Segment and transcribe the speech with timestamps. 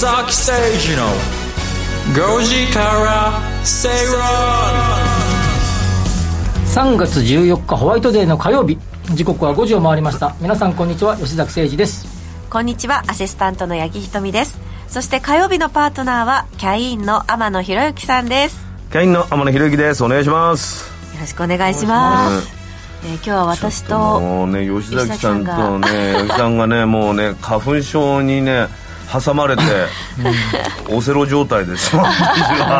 [0.00, 0.52] 崎誠
[0.88, 1.12] 二の
[2.14, 4.22] 5時から正論
[6.64, 8.78] 3月14日ホワイトデーの火曜日。
[9.14, 10.34] 時刻は5時を回りました。
[10.40, 11.18] 皆さんこんにちは。
[11.18, 12.06] 吉崎誠二です。
[12.48, 13.04] こんにちは。
[13.08, 14.58] アシスタントの八木ひとみです。
[14.88, 18.66] そして火曜日のパートナーはキャインの天野博之さんです。
[18.90, 20.02] キャインの天野博之です。
[20.02, 20.88] お願いします。
[21.12, 22.48] よろしくお願いします。
[23.04, 28.68] えー、今日は私ともうね吉崎さんとね吉さんがねもうね花粉症にね
[29.10, 29.62] 挟まれて、
[30.88, 32.04] うん、オセロ状態ですなん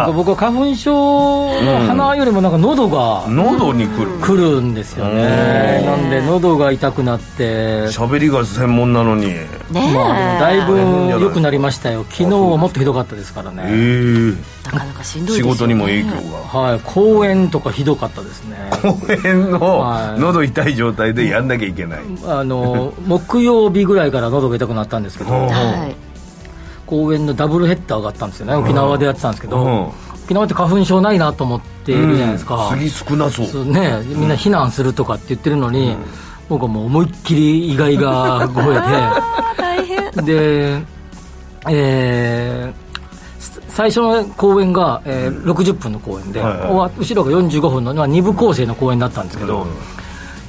[0.07, 4.11] か僕は花粉症の鼻よりもなんか喉が、うん、喉に来る。
[4.21, 5.83] 来るんですよね。
[5.85, 7.87] なんで喉が痛くなって。
[7.89, 9.27] 喋りが専門なのに。
[9.27, 9.49] ね
[9.95, 10.79] まあだいぶ
[11.21, 12.05] 良くなりましたよ。
[12.11, 13.65] 昨日はもっとひどかったですからね。
[13.67, 13.69] え。
[13.69, 16.61] ーなかなかしんどいですよ、ね、仕事にも影響が。
[16.61, 16.81] はい。
[16.85, 18.71] 公演とかひどかったですね。
[18.83, 26.11] 公演の喉痛い状態でやんなきゃいけない、あの木曜日ぐらいから喉が痛くなったんですけど、はい
[26.91, 28.55] 公演のダブルヘッダーがあったんですよね。
[28.55, 29.87] 沖縄でやってたんですけど、うん、
[30.25, 33.47] 沖縄って花粉症ないなと思っているじゃないですか、うん、次少なそう。
[33.47, 34.03] そうね。
[34.07, 36.05] みんな避難するとかって言ってるのに、うん、
[36.49, 38.75] 僕はもう思いっきり意外が声
[40.23, 40.83] でで
[41.69, 42.91] えー
[43.69, 49.67] 最初の公演が、えー、60分の公演で、はいはい、後ろが45分の2部構成の公演だったんですけど、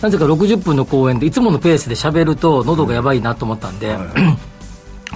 [0.01, 4.50] なぜか60分の公演でいつものペースで喋ると喉がやばいなと思ったんで、はい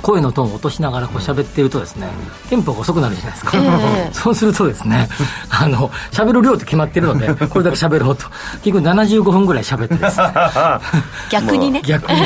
[0.05, 2.07] 声のトーンを落としながらこう喋ってるとですね、
[2.47, 5.09] テンポが遅くなるじゃないですか、えー、 そうするとですね
[5.49, 8.25] あの喋る量って決まってるので これだけ喋ろうと。
[8.63, 10.27] 結局75分ぐらい喋ってですね。
[11.31, 12.19] 逆にね、まあ、逆に、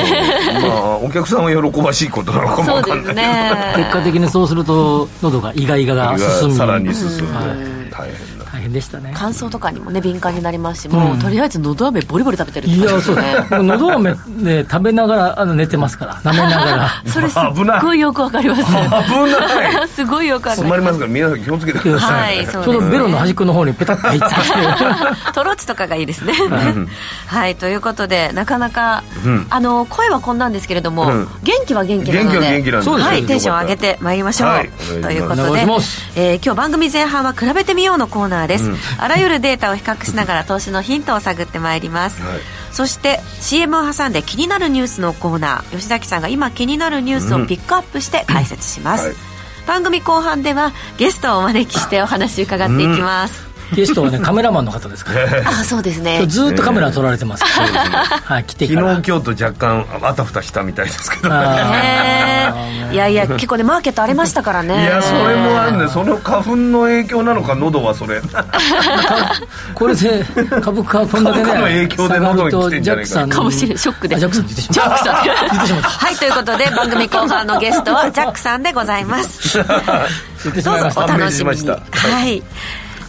[0.68, 3.16] まあ、お客さんは喜ばしいことなのかもわかんない。
[3.16, 6.56] ね、結果的にそうすると喉がイガイガが進む。
[6.56, 7.46] さらに進む、はい、
[7.90, 8.29] 大変。
[8.29, 8.29] 大
[8.70, 9.12] 変でしたね。
[9.16, 16.90] 乾燥とかにもね敏感になりますし、もうとりあえずのど飴ボリボリ食べてるいやそうねのど飴ね食べながらあの寝てますから 舐めながら。
[17.06, 17.42] それすっ
[17.82, 19.88] ごいよくわかります危ない。
[19.90, 20.82] すごいよくわかります。
[20.82, 25.32] ますから皆さん気をつけてください、はい、ちょうどベロの端っこの方にペタッと入っちゃって。
[25.34, 26.34] トロチとかがいいですね。
[27.28, 27.56] はい。
[27.56, 29.04] ということでなかなか、
[29.50, 31.06] あの声はこんなんですけれども、
[31.44, 35.62] 元気は元気なので元気は元気なんで、はい、テンション上げてまいりましょう、ということで、
[36.16, 38.59] えー、今日番組前半は比べてみようのコーナーです、
[38.98, 42.40] あらゆるデータを比較しながら投資のヒントを探ってまいります、はい、
[42.72, 49.14] そして CM を挟んで気になるニュースのコーナー吉崎さんが今気になるニュースをピックアップして解説します、うん。
[49.14, 49.18] はい、
[49.68, 55.50] 番組後半ではゲストをお招きしてお話伺っていきます、ゲストはね カメラマンの方ですから。
[55.50, 56.26] あそうですね。
[56.28, 61.30] ずっとカメラ撮られてます、はい来て昨日今日と若干あたふたしたみたいですけど。
[61.30, 64.84] ねいやいや結構ねマーケット荒れましたからね。
[64.84, 65.88] いやそれもあるね。
[65.88, 68.22] その花粉の影響なのか喉はそれ。
[69.76, 70.26] これで
[70.62, 73.28] 株価こんだけねの影響で喉に来てんじゃないか。
[73.28, 75.16] かもしれないショックでジャックさんジャックさん
[75.82, 79.58] はいということで番組後半のゲストはジャックさんでございます。
[79.64, 79.64] ど
[80.54, 81.70] うぞお楽しみに。
[81.70, 82.44] はい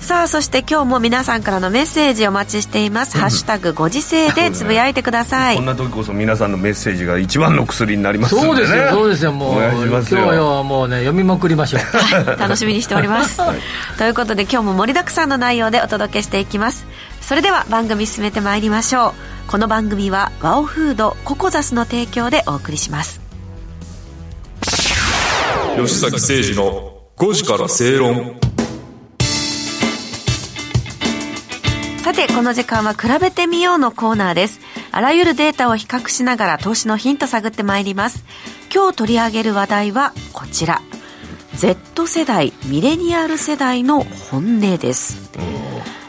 [0.00, 5.56] さあそして今日も皆さんからのメッセージお待ちしています「ハッシュタグご時世」でつぶやいてください。
[5.56, 9.62] こんな時こそ皆さんのメッセージが一番の薬になりますそうですよそうですよもう。
[9.62, 12.40] 今日はもうね読みまくりましょう。
[12.40, 13.60] 楽しみにしております、はい、
[13.98, 16.86] ということで今日も盛りだくさんの内容でお届けしていきます。
[17.20, 19.08] それでは番組進めてまいりましょ
[19.46, 19.50] う。
[19.50, 23.20] この番組はワオフードココザスの提供でお送りします。
[25.76, 28.40] 吉崎誠二の5時から正論
[32.26, 34.60] てこの時間は比べてみようのコーナーです。
[34.92, 38.24] あらゆるデータを比較しながら投資のヒント探ってまいります。
[38.74, 40.82] 今日取り上げる話題はこちら。
[41.54, 45.30] Z 世代ミレニアル世代の本音です。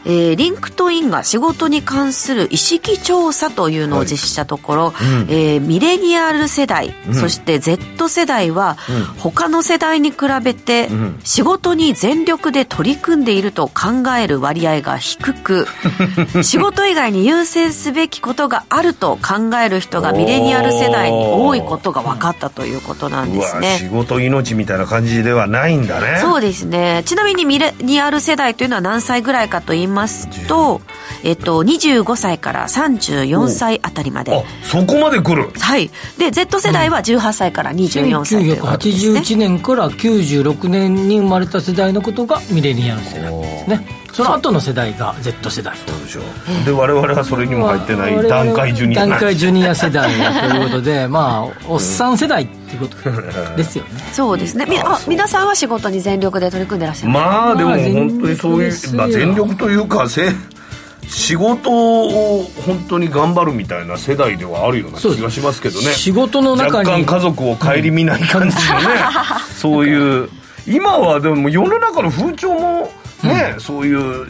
[0.04, 5.22] えー、 LinkedIn が仕事に関する意識調査というのを実施したところ、はい。
[5.22, 10.88] うん、えー、ミレニアル世代、うん、そして Z 世代は、うん、他の世代に比べて
[11.24, 15.66] 仕事に全力で取り組んでいると考える割合が低く
[16.42, 23.78] 仕事以外に優先すべきことがあると考える人がミレニアル世代に多いことが分かったということなんですね。
[23.78, 26.18] 仕事命みたいな感じではないんだね。
[26.20, 27.02] そうですね。
[27.06, 30.80] ちなみにミレニアル世代というのは何歳ぐらいかと言いますと、
[31.22, 34.34] えっと、25歳から34歳あたりまで。
[34.34, 35.50] あ、そこまで来る？
[35.58, 35.90] はい。
[36.18, 38.54] で、Z 世代は18歳から24歳ね。
[38.54, 44.01] 1981年から96年に生まれた世代のことがミレニアル世代ですね。
[44.12, 45.74] その後の世代が Z 世代。
[45.76, 46.20] そうでしょ。
[46.20, 49.06] うで我々はそれにも入ってない段階ジュニア。
[49.06, 50.10] 段階ジュニア世代
[50.50, 53.90] ということで まあおっさん世代っていうことですよね。
[54.12, 54.66] そうですね。
[54.68, 57.12] みあ皆さんは仕事に全力で取り組んでらっしゃる。
[57.12, 60.30] まあでも本当にそういう、まあ、全力というかせ
[61.08, 65.92] 仕事を本当に頑張るみたいな世代ではあるような気がしますけどね。
[65.92, 68.86] 仕事の中に若干家族を顧みない感じのね、
[69.56, 70.28] そういう
[70.66, 72.90] 今はでも世の中の風潮も
[73.26, 74.26] ね、うん、そういう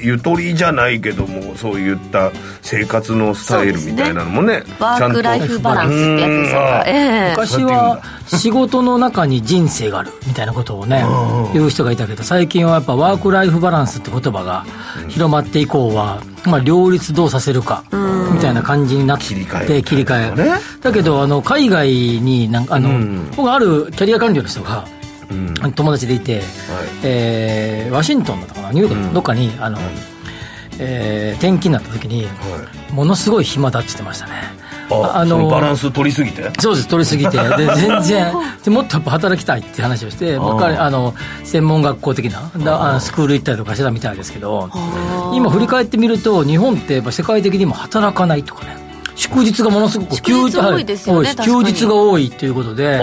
[0.00, 2.30] ゆとりじゃないけどもそういった
[2.62, 4.62] 生活のスタイルみたいなのもねね。
[4.78, 11.04] ワークライフバランスってやつですか、えー、昔は仕事の中に人生があるみたいなことをね
[11.52, 14.64] 言う人がいたけど最近はやっぱワークライフバランスって言葉が
[15.08, 17.84] 広まって以降は、まあ、両立どうさせるか
[18.32, 19.82] みたいな感じになって切り替え。
[19.82, 25.03] 切り替え、ね、だけどあの海外になんかあの、僕あるキャリア官僚の人がうん、
[25.74, 26.44] 友達でいて、はい、
[27.02, 28.72] えー、ワシントンだったかな？
[28.72, 29.78] ニューヨークのどっかに、あの、
[30.78, 32.26] えー、転勤になった時に、
[32.92, 34.32] ものすごい暇だって言ってましたね。
[34.90, 36.52] あのバランス取りすぎて？
[36.60, 37.38] そうです取りすぎて。
[37.56, 44.70] で全然でもっとやっぱ働きたいって話をして僕はあの専門学校的なだあのスクール行ったりとかしてたみたいですけど
[45.32, 48.76] 今振り返ってみると日本ってやっぱ世界的にも働かないとかね
[49.16, 53.00] 祝日がものすごく休日多いですよね、休日が多いということで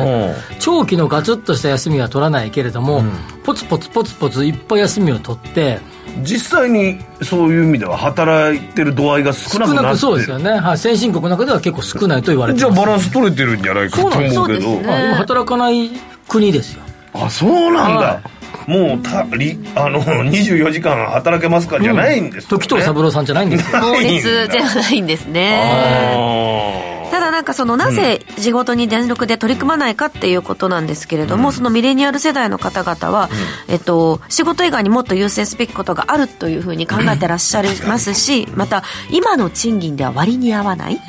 [0.59, 3.11] 長期のガツッとした休みは取らないけれども、うん、
[3.43, 5.79] ポツポツポツポツいっぱい休みを取って
[6.23, 15.89] 実際にそういう意味では働いてる度合いが少なくなってそうですよね、はい、先進国の中では結構少ないと言われてじゃあバランス取れてるんじゃないかと思うけど、ね、今働かない
[16.27, 16.83] 国ですよ。
[17.13, 18.40] あそうなんだ、はい
[18.71, 20.01] もうたりあの
[20.31, 23.81] 24時間働けますかじゃないんです、ね、時藤三郎さんじゃないんですよ。
[23.83, 26.89] 法律じゃないんですね。
[27.11, 33.29] ただなんかそのなぜ仕事に全力で取り組まないかっていうことなんですけれども、うん、そのミレニアル世代の方々は、
[33.67, 41.01] うん、えっと、仕事以外にもっと優先すべきことがあるというふうに考えてらっしゃいますし、また今の賃金では割に合わない、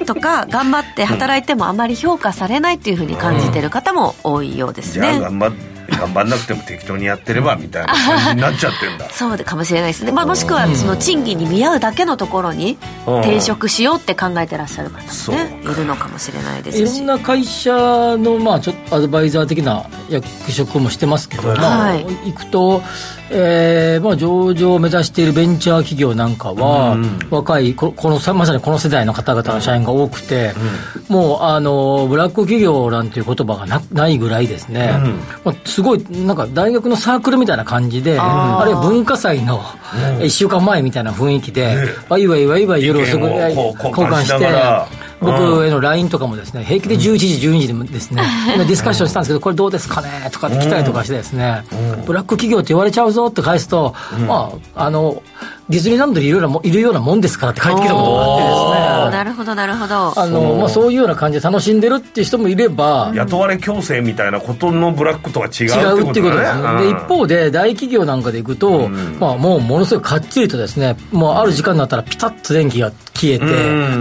[0.00, 5.20] うん、とか頑張って働いてもあまり評価されないというふうに感じてる方も多いようですね。
[5.20, 9.08] 頑張って頑張んなくても適当にやってればみたいな感じになっちゃってんだ。
[9.10, 15.00] そうかもしれないですね、まあ、もしくはその賃金に見合うだけのところに転職しようって考えてらっしゃる方
[15.32, 16.96] もねいるのかもしれないですし。
[16.96, 17.72] いろんな会社
[18.16, 22.82] のまあちょっとアドバイザー的な役職もしてますけど、まあ、行くと
[23.30, 30.52] えーまあ、上場を目指しているベンチャー企業なんかは、うん、若いここのまさにこの世代の方々の社員が多くて、
[31.08, 41.76] うん、もうあのブラック企業なんていう言葉がなないぐらいですね、うん、まあ、すごいなんか大学のサークルみたいな感じであるいは文化祭の1週間前みたいな雰囲気で、
[42.08, 43.44] わいわいわいわい夜遅く交
[44.06, 45.04] 換して。
[45.20, 48.22] 僕への LINE とかもですね、平気で11時、12時でもですね、
[48.58, 51.64] ディスカッションしたんですけど、これどうですかねとかって来たりとかしてですね、
[52.04, 53.94] ブラック企業って言われちゃうぞって返すと、
[54.26, 55.22] まあ、あの、
[55.68, 59.16] ディズニーランドにいるようないるようなもんですからって帰ってきたことがあってですね。
[59.16, 60.20] なるほど、なるほど。
[60.20, 63.12] あの、まあ、そういうような感じで楽しんでるっていう人もいれば。
[63.14, 66.78] 雇われ強制みたいなことのブラックとは違う違うっていうことですね。
[66.82, 68.88] で、一方で、大企業なんかで行くと、
[69.18, 73.46] まあ、もうものすごいかっちりとですね、もうある時間になったらピタッと電気が消えて、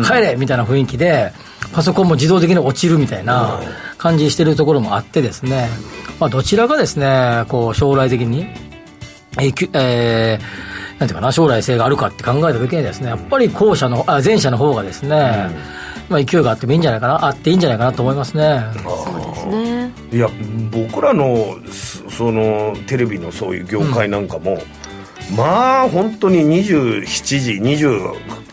[0.05, 1.31] 帰れみたいな雰囲気で、
[1.71, 3.61] パソコンも自動的に落ちるみたいな
[3.97, 5.69] 感じにしてるところもあってですね、
[6.19, 8.47] まあ、どちらがですね、こう、将来的に、
[9.39, 15.49] えー、えー、なんていうかな、将来性があるかって考えたときにですね、やっぱり後者の、あ前者の方がですね、
[16.09, 18.61] まあ、勢いがあってもいいんじゃないかな、あっていいんじゃないかなと思いますね。
[18.83, 19.91] そうですね。
[20.11, 20.29] いや、
[20.71, 21.57] 僕らの、
[22.09, 24.59] その、テレビのそういう業界なんかも、
[25.31, 27.53] うん、まあ、本当に27時、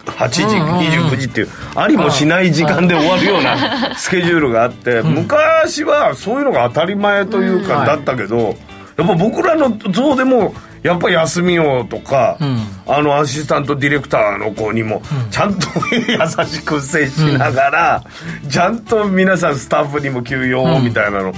[0.07, 8.57] 8時、29時っていうありもしない時間で終わるような スケジュールがあって昔はそういうのが当たり前というかだったけど
[8.97, 18.05] やっぱ僕らの像でもやっぱ休みをとか、うん、あのアシスタントディレクターの子にもちゃんと優しく接しながら、
[18.45, 21.33] うん、ちゃんと皆さんスタッフにも休養をみたいなの、うん、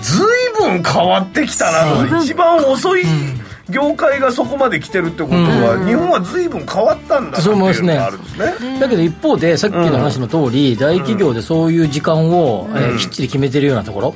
[0.00, 0.26] ずい
[0.58, 3.04] ぶん変わってきたなと一番遅い、
[3.70, 7.98] 業界がそこまで来てるってことは、日本は随分変わったんだそう思いますね。
[8.80, 14.14] だけど一方でさっきの話の通り、大企業でそういう時間を、えきっちり決めてるようなところ、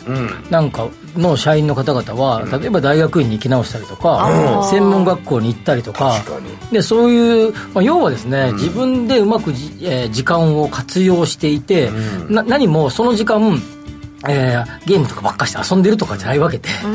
[0.50, 6.22] なんかの社員の方々は例えば大学院に行き直したりとか、専門学校に行ったりとか
[6.70, 11.90] でそういう、まあ、要はですね、自分でうまくじ、えー、時間を活用していて、
[12.28, 13.62] な何もその時間
[14.26, 16.88] えー、ゲームとかばっかして遊んでるとかじゃないわけで、う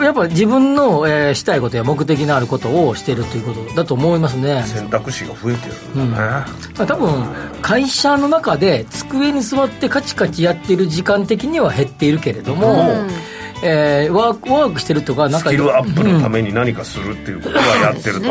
[0.00, 4.62] ん、やっぱ自分の、えー、したいことや目的のあることをしているということだと思いますね。
[4.66, 7.24] 選択肢が増えてるんだね、うん、多分
[7.62, 13.08] 会社の中で机に座ってカチカチやってる時間的には減っているけれども、うん、
[13.62, 18.30] えー、ワークワークしてるとかなんかスキルアップのために何かするっていうことはやってると、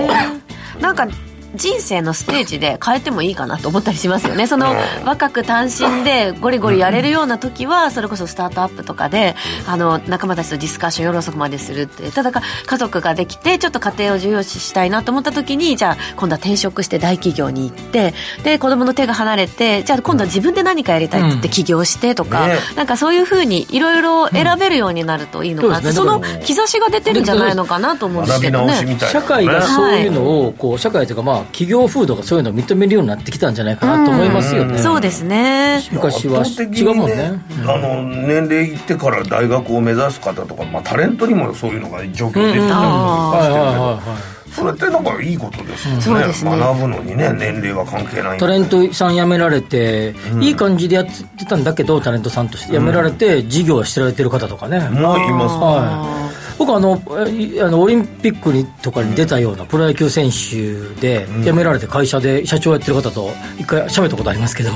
[0.79, 1.07] なんか
[1.55, 4.47] 人生のステージで変えてもいいかなと思ったりしますよね。
[4.47, 9.35] その若く単身でゴリゴリやれるような時はそれこそスタートアップとかで
[9.67, 25.77] あの仲間たちとディスカッション夜遅くまでするってただ家族ができてちょっと家庭を重要視したいなと思った時にじゃあ今度は転職して大企業に行ってで子供の手が離れてじゃあ今度は自分で何かやりたいって言って起業してとか、うんね、なんかそういうふうにいろいろ選べるようになるといいのかな。
[25.79, 28.97] って、うんそね、その兆しが出てるんじゃないのかなと思うんですけどね。
[28.99, 35.81] 社会がそういうのをこう社会というかまあ企業風土がそういうのを認めるようになってきたんじゃないかなと思いますよね、そうですね。
[35.91, 44.43] 昔は違うもんね、あの年齢いってから大学を目指す方とか、まあ、タレントにもそういうのが状況出てたりもしてるけど。
[44.53, 46.51] それってなんかいいことですよね,、そうですね。
[46.51, 48.37] 学ぶのにね年齢は関係ない。
[48.37, 52.73] タレントさん辞められて、うん、いい感じでやってたんだけどタレントさんとして。
[52.73, 54.79] 辞められて、事業をしてられてる方とかね。
[54.79, 64.69] もういますはい僕あのあのオリンピックにとかに出たようなプロ野球選手で辞められて会社で社長やってる方と一回喋ったことありますけど、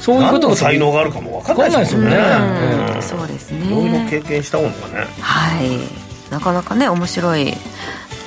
[0.00, 2.16] そういうことが才能があるかも分かんないですよね、
[2.94, 3.68] うん、そうですね。
[3.68, 5.06] そういうの経験したものがね。
[5.20, 6.08] はい。
[6.30, 7.54] なかなかね面白い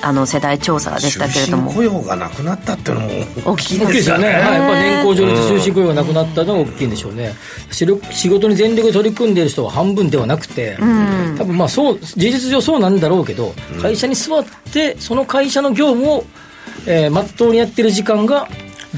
[0.02, 1.72] あの世代調査でしたけれども。
[1.72, 7.34] 雇用がなくなったっていうのも大きいですよね、はい、やっぱ年功序列終身雇用がなくなったのが大きいんでしょうね、
[7.70, 16.24] 仕事に全力で取り組んでいる人は半分ではなくて、うん、多分まあそう事実上そうなんだろうけど、会社に座ってその会社の業務を、
[16.86, 18.48] えー、まっとうにやってる時間が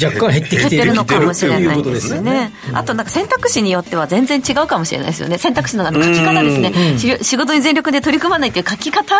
[0.03, 5.39] 若干減ってきてるのかもしれないですね、あとなんか選択肢によっては全然違うかもしれないですよね。
[5.39, 9.15] 選択肢のあの書き方ですね、仕事に全力で取り組まないっていう書き方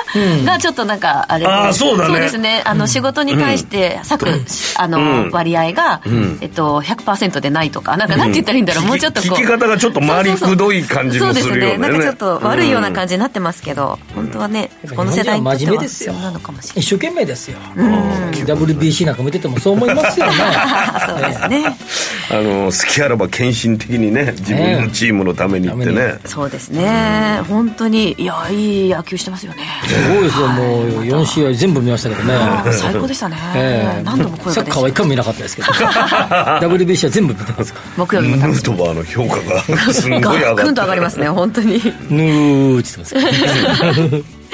[0.45, 2.63] がちょっとなんかあれあそうだ、ね、そうですね。
[2.65, 6.03] あの仕事に対して割く、あの割合が、
[6.41, 11.55] えっと、100%でないとかなんかなんて言ったらいいんだろう、もうちょっとこう聞き方がちょっと回りくどい感じもするよね。
[11.55, 11.79] そうですね。
[11.79, 16.81] なんかちょっと悪いような感じになってますけど、本当はねこの世代にとってはそうなのかもしれない。
[16.83, 17.59] 一生懸命ですよ、
[18.33, 20.33] WBC なんか見ててもそう思いますよね
[21.07, 21.77] そうですね。
[22.31, 26.15] あの好きあらば献身的にね自分のチームのためにってね。
[26.25, 29.59] そうですね、本当にいやいい野球してますよね。
[29.87, 32.35] すごいですよ、もう4試合全部見ましたけどね。
[32.73, 35.69] 最高でしたね、えー、何度も声がサッカーは一回も見なかったですけど。
[35.75, 41.83] WBC は全部見てます木曜日もヌートバーの評価がすごい上がってガクンと上がりますね本当に。
[42.11, 44.25] ヌーって言ってます。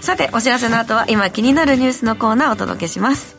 [0.00, 3.36] さてお知らせの後は今気になるニュースのコーナーをお届けします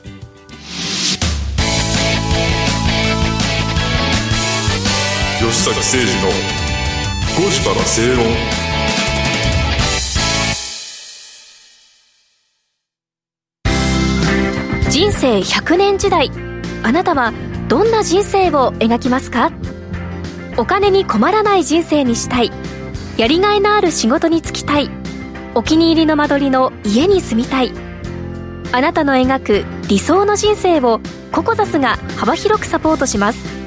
[5.41, 6.29] 吉坂誠二の
[7.35, 8.25] 5時から正論
[14.91, 16.29] 人生100年時代
[16.83, 17.33] あなたは
[17.67, 19.51] どんな人生を描きますか
[20.57, 22.51] お金に困らない人生にしたい
[23.17, 24.91] やりがいのある仕事に就きたい
[25.55, 27.71] お気に入りの間取りの家に住みたい
[28.73, 33.60] あなたの描く理想の人生をココザスが幅広くサポートします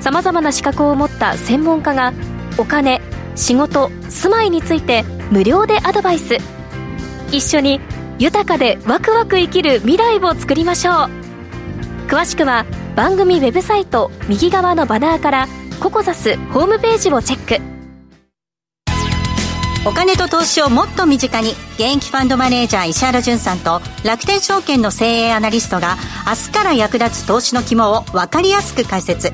[0.00, 2.12] さまざまな資格を持った専門家が
[2.56, 3.00] お金
[3.34, 6.38] 仕事住まいについて無料でアドバイス。
[7.30, 7.80] 一緒に
[8.18, 10.94] 豊かでワクワク生きる未来を作りましょう。
[12.08, 12.64] 詳しくは
[12.96, 17.78] 番組ウェブサイト右側のバナーからココザスホームページをチェック。
[19.86, 29.32] お金と投資をもっと身近に現役ファンドマネージャー石原潤さんと楽天証券の精鋭アナリストが明日から役立つ投資の肝を分かりやすく解説。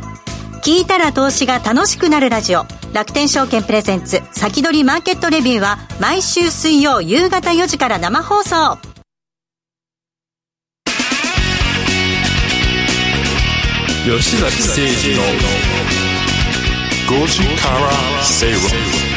[0.64, 2.64] 聞いたら投資が楽しくなるラジオ。
[2.94, 8.78] 楽天証券プレゼンツ先取りマーケットレビューは毎週水曜夕方4時から生放送。
[14.06, 15.22] 吉崎誠二の
[17.08, 17.90] 5時から
[18.22, 19.14] 正論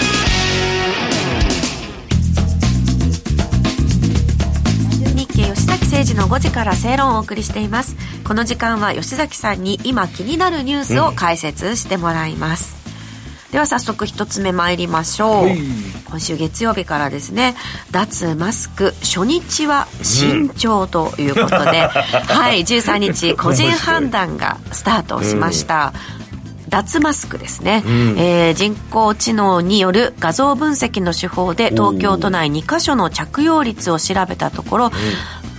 [5.98, 7.96] 政治の5時から正論をお送りしています
[8.28, 12.76] この時間は吉崎さんに今気になるニュースを解説してもらいます、
[13.46, 15.48] うん、では早速一つ目参りましょう、
[16.10, 17.56] 今週月曜日からですね
[17.92, 25.94] 脱マスク初日は慎重ということで、うん、はい13日個人判断がスタートしました、
[26.70, 34.92] 脱マスクですね、うん、えー、人工知能による画像分析の手法で東京都内2カ所の着用率を調べたところ、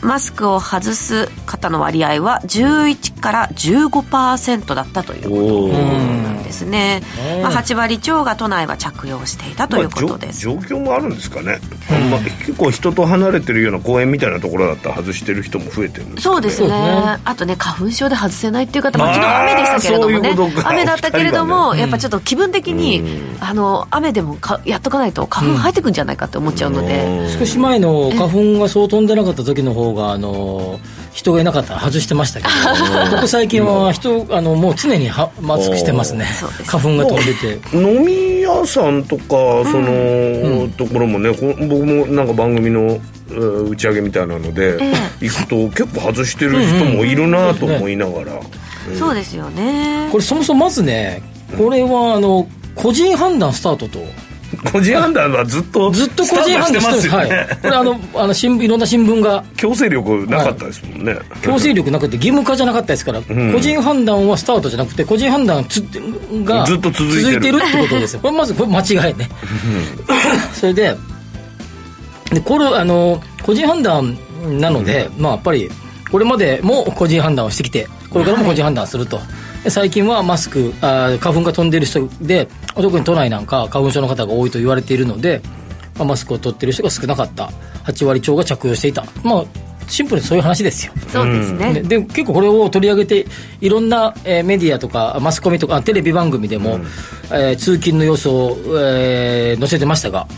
[0.03, 7.03] マスクを外す方の割合は11から15%だったということなんですね、
[7.43, 11.59] まあ、8割超が都内は着用していたということです、まあ、状況もあるんですかね、
[11.91, 16.71] うん、まあ、結構人と離れてるような公園みたいなところだったら外してる人も増えてるんです、ね、そうですね。
[17.25, 30.81] あとね花粉症で外せないっていう方も昨日雨でしたけれどもね雨だったけれども、ね、やっぱちょっと気分的に、うん、あの雨でもかやっとかないと花粉生えてくんじゃないかって思っちゃうので、うん、少し前の花粉がそう飛んでなかった時の方があの
[31.13, 36.27] 人がいなかったら外してましたけどここ最近は人あのもう常にはマスクしてますね。
[36.67, 37.77] 花粉が飛んでて。
[37.77, 39.25] 飲み屋さんとか
[39.65, 44.79] その、ところもねこ僕もなんか番組のえー打ち上げみたいなので、
[45.21, 48.41] 行くと結構外してる人もいるなと思いながら、
[48.99, 50.09] そうですよね。
[50.11, 51.23] これそもそもまずね
[51.57, 53.99] これはあの個人判断スタートと
[54.73, 59.45] 個人判断はずっとずっと個人判断してますよね、はい、これあの あの新聞いろんな新聞が。
[59.57, 65.81] 強制力なかったですもんね、強制力なくて義務化じゃなかったですから、個人判断はスタートじゃなくて個人判断つ
[66.45, 67.59] がずっと続いてる。
[67.59, 68.21] るってことですよ。
[68.21, 69.29] これまずこれ間違いね。
[70.55, 70.97] それで
[72.33, 74.17] でこれあの個人判断
[74.61, 75.71] なので、まあやっぱり
[76.11, 79.23] これまでも個人判断をしてきてこれからも個人判断すると、で
[79.67, 85.43] 最近はマスクあー花粉が飛んでる人で特に都内なんか花粉症の方が多いと言われているので、
[85.97, 87.51] まあ、マスクを取ってる人が少なかった。
[87.85, 89.05] 8割超が着用していた。
[89.25, 89.45] まあ
[89.89, 90.93] シンプルにそういう話ですよ。
[91.09, 93.27] そうですね、でで結構これを取り上げて
[93.61, 96.79] いろんな、えーメディアとかマスコミとかあテレビ番組でも、
[97.33, 100.29] えー通勤の様子を、えー載せてましたが、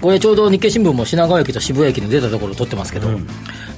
[0.00, 3.08] これちょうど日経新聞も品川駅と渋谷駅の出たところを撮ってますけど、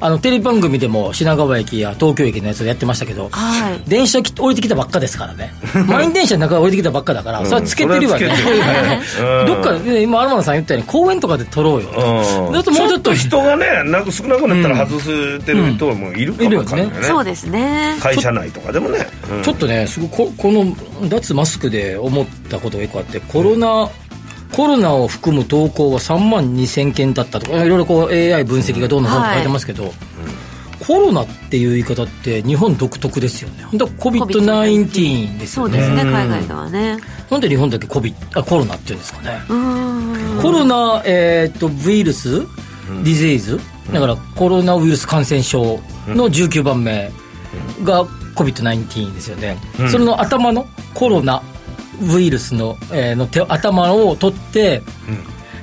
[0.01, 3.81] あのテレビ番組でも品川駅や東京駅のやつをやってましたけど、はい。
[3.89, 5.53] 電車き降りてきたばっかですからね。
[5.89, 8.33] 満員電車の中から降りてきたばっかだから、それはつけてるわけね
[9.21, 9.47] うん。
[9.47, 11.89] どっかで今アルマナさん言ったように公園とかで撮ろうよ。
[12.47, 12.53] うん。
[12.53, 17.97] だともうちょっと人がねなんか少なくなったら外してる人もいるかもわかんないよね,、そうですね。
[18.01, 19.05] 会社内とかでもね、
[19.37, 19.43] うん。
[19.43, 20.77] ちょっとね、すごいここの
[21.09, 23.89] 脱マスクで思ったことが一個あって、コロナ、
[24.52, 29.93] コロナを含む投稿は3万2000件だったとか、いろいろこう AI 分析がどうのこうのって書いてますけど、
[30.81, 33.64] コロナっていう言い方って日本独特ですよね。
[33.64, 35.78] 本当は COVID-19 ですよね。
[35.78, 36.97] そうですね海外ではね。
[37.31, 39.40] なんで日本だけ COVID あコロナっていうんですかね。
[40.40, 43.61] コロナ、えー、とウイルス、ディゼーズ、
[43.93, 47.11] だからコロナウイルス感染症の19番目
[47.83, 49.59] が COVID-19 ですよね、
[49.90, 51.43] それの頭のコロナ
[52.00, 54.83] ウイルスの,、えーの手頭を取って、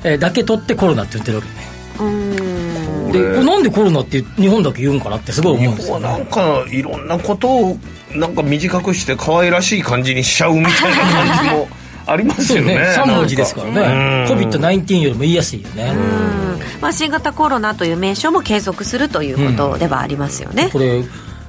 [0.04, 1.56] えーだけ取ってコロナって言ってるわけね。
[2.00, 3.12] うーん。
[3.12, 7.78] でなんでコロナって日本だけ言うんかなってすごい思うんですよ、なんかいろんなことを
[8.14, 11.68] なんか短くして可愛らしい感じにしちゃうみたいな感じも
[12.08, 12.74] ありますそうね。
[12.74, 14.26] よね3文字ですからね。
[14.30, 14.38] うん。
[14.38, 15.92] COVID-19 よりも言いやすいよね、
[16.82, 21.04] まあ、新型コロナという名称も継続するということではありますよね、これ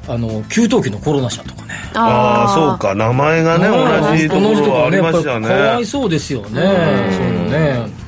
[0.08, 1.74] あの給湯器のコロナ社とかね。
[1.94, 2.94] ああそうか。
[2.94, 5.48] 名前がね同じところありましたよね。
[5.48, 8.06] かわいそうですよね、そういうのね。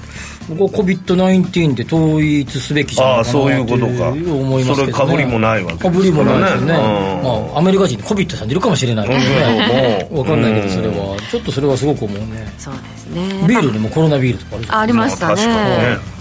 [0.48, 4.08] 僕は COVID-19 で統一すべきじゃないかなああそういうことか。
[4.08, 6.70] 思いますけど、ね、それ被りもないわけかぶりもないですよね、うん。
[6.72, 11.16] まあ、アメリカ人に COVID さんでいるかもしれないけどね、うんわかんないけどそれは。
[11.30, 12.50] ちょっとそれはすごく思うね。
[12.56, 13.46] そうですね。
[13.46, 15.34] ビールにもコロナビールとかあるじゃんあありましたね。
[15.34, 16.17] 確かにね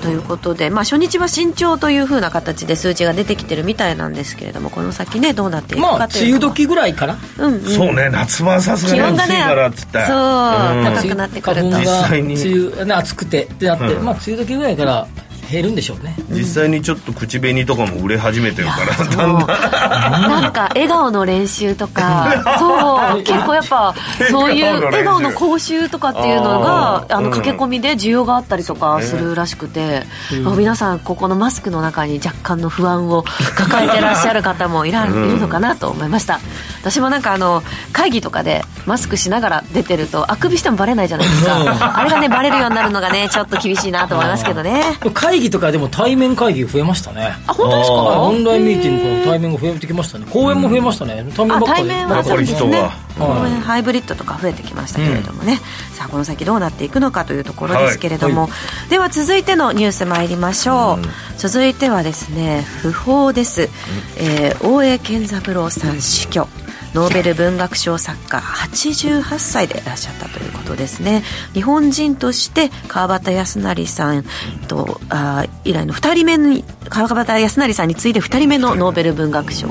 [0.00, 6.38] ということで、まあ、初日は慎重というふうな形で数値が出てきてるみたいなんですけれどもこの先ねどうなっていくまあかというのは。
[6.38, 7.18] 梅雨時ぐらいから？
[7.38, 7.60] うんうん。
[7.62, 10.84] そうね夏場はさすがに暑いからっつってそう、うん。
[10.84, 11.68] 高くなってくると。
[11.68, 12.34] 実際に。
[12.34, 14.04] 梅雨ね暑くてってなって、うん。
[14.04, 15.06] まあ梅雨時ぐらいから
[15.50, 16.14] 減るんでしょうね。
[16.30, 19.16] 実際にちょっと口紅とかも売れ始めてるからそう。
[19.16, 20.30] だんだん。
[20.30, 23.94] なんか笑顔の練習とか そう結構やっぱ
[24.30, 30.06] そういう笑顔の講習とかっていうのがあの駆け込みで需要があったりとかするらしくて、
[30.46, 33.24] あ皆さんここのマスクの中に若干の不安を
[33.56, 36.40] 抱えてらっしゃる方もいら、いるのかなと思いました
[36.80, 37.62] 私もなんかあの
[37.92, 41.98] 会議とかでマスクしながら出てるとあくびしてもバレないじゃないですか。
[41.98, 44.82] あれがねバレるようになるのがねちょっと厳しいなと思いますけどね。
[45.14, 47.34] 会議とかでも対面会議増えましたね。
[47.46, 47.94] あ本当ですか？
[47.94, 50.26] はいオンラインミーティングの対面が増えてきましたね。
[50.30, 51.60] 講演も増えましたね、対面
[52.08, 52.46] ばあっかり。
[52.46, 52.90] 人がね
[53.20, 55.60] ハイブリッドとか増えてきましたけれどもね、
[55.94, 58.48] さあこの先どうなっていくのかというところですけれども、
[58.88, 63.68] では続いてのニュース参りましょう、続いてはですね訃報です、
[64.16, 66.48] えー大江健三郎さん死去。
[66.92, 71.22] ノーベル文学賞作家88歳でいらっしゃったということですね。
[71.54, 74.24] 日本人として川端康成さん
[74.66, 79.70] とあー以来の2人目に川端康成さんに次いで2人目のノーベル文学賞を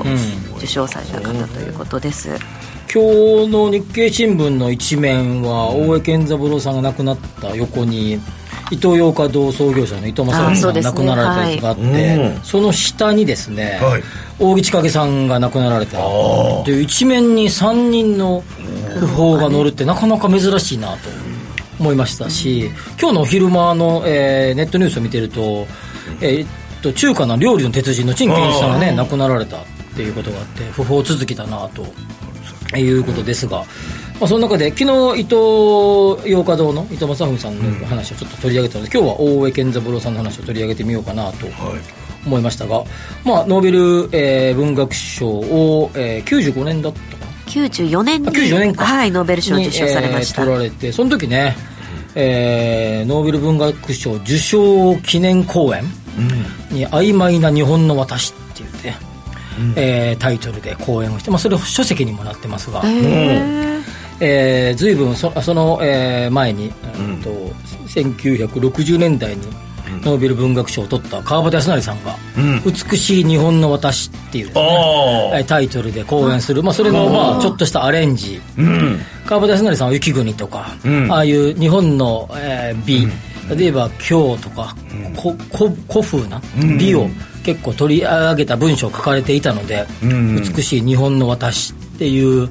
[0.56, 2.30] 受賞された方ということです、
[2.92, 8.14] 今日の日経新聞の一面は大江健三郎さんが亡くなった横に
[8.72, 11.82] 伊東洋華堂創業者の伊藤正さんが亡くなられたやつがあって、
[12.18, 12.40] はい。
[12.42, 14.02] その下にですね、はい。
[14.40, 18.42] 大木千景さんが亡くなられたという一面に3人の
[18.98, 21.08] 訃報が載るってなかなか珍しいなと
[21.78, 25.66] 思いましたし今日のお昼間の、えーネットニュースを見てると,、
[26.20, 26.48] えーっ
[26.82, 31.86] と中華の料理の鉄人の陳健一さんがね亡くなられたっていうことがあって訃報続きだなと
[32.78, 33.58] いうことですが、
[34.20, 41.46] まあ、その中で昨日伊藤洋華堂の伊藤正文さんの話をちょっと取り上げたので、今日は大江健三郎さんの話を取り上げてみようかなと
[42.26, 42.84] 思いましたが、
[43.24, 43.78] まあ、ノーベル、
[44.12, 48.84] えー、文学賞を、えー、95年だったかな？94年に94年か。
[48.84, 51.56] はい、ノーベル賞を受賞されました、にえー取られてその時ね、
[52.14, 55.82] えーノーベル文学賞受賞記念公演
[56.70, 58.68] に「曖昧な日本の私」っていう。
[58.69, 58.69] ね、
[59.76, 62.82] えータイトルで講演をして、まあ、それ書籍にもなってますが、
[64.20, 67.30] えー、随分そその、えー前に、うん、と
[67.86, 69.42] 1960年代に
[70.02, 72.16] ノーベル文学賞を取った川端康成さんが
[72.64, 78.40] 「美しい日本の私」っていうね、タイトルで講演する、まあ、それの、まあ、ちょっとしたアレンジ、
[79.26, 80.74] 川端康成さんは雪国とか、
[81.08, 83.08] ああいう日本の、えー美、
[83.56, 84.76] 例えば京とか、
[85.16, 86.40] ここ古風な
[86.78, 87.08] 美を
[87.44, 92.50] 結構取り上げた文章を書かれていたので、美しい日本の私っていう、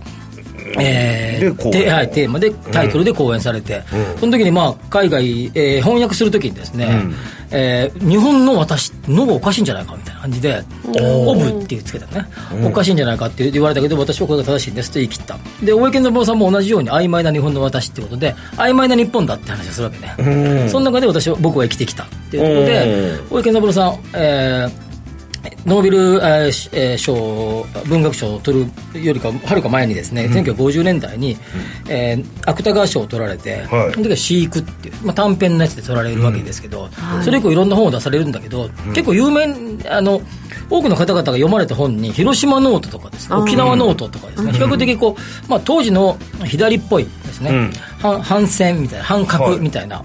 [0.79, 3.81] えーではい、テーマでタイトルで講演されて、
[4.19, 7.03] その時に、まあ、海外、えー翻訳する時にですね、
[7.51, 10.63] えー日本の私のがおかしいんじゃないかみたいな感じで
[11.25, 12.27] 「オブ」っていうつけたね、
[12.63, 15.37] おかしいんじゃないかって言われたけど私はこれが正しいんですと言い切った。
[15.63, 24.88] で大江健三郎さんも同じように曖昧な日本の私ってことで曖昧な日本だって話をするわけね、その中で私は僕は生きてきたっていうことで大江健三郎さん、えー
[25.65, 26.19] ノーベル、
[26.73, 31.37] え賞文学賞を取るよりかはるか前にですね、1950年代に、
[31.87, 33.93] えー芥川賞を取られて、はい。
[33.93, 36.89] その時は「飼育」っていう、まあ、短編のやつで取られるわけですけど、
[37.23, 39.47] それ以降いろんな本を出されるんだけど、結構有名
[39.89, 40.21] あの
[40.69, 50.03] 多くの方々が読まれた本にヒロシマ・ノートとかですね沖縄ノートとかですね、比較的こう、まあ、当時の左っぽいですね、反反戦みたいな反核みたいな、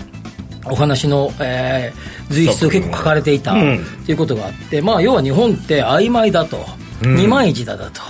[0.66, 6.64] お話の、えー随筆を結構書かれていたということがあって、まあ、要は日本って曖昧だと。
[7.02, 8.00] 二枚舌だと、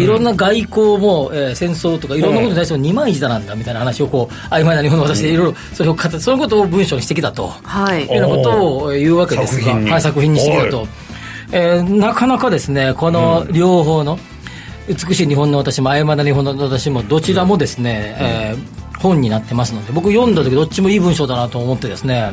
[0.00, 8.06] いろんな外交も、えー戦争とかいろんなことに対しても二枚舌なんだみたいな話をこう曖昧な日本の私でいろいろそれを語そのことを文章にしてきたと、はい。
[8.06, 9.90] いうようなことを言うわけですが作品に。
[9.90, 10.88] はい、作品にしてきたはと、
[11.52, 14.18] えーなかなかですねこの両方の
[14.88, 22.32] 美しい日本の私も曖昧な日本の私もどちらもですね、えー本になってますので僕読んだ時どっちもいい文章だなと思ってですね、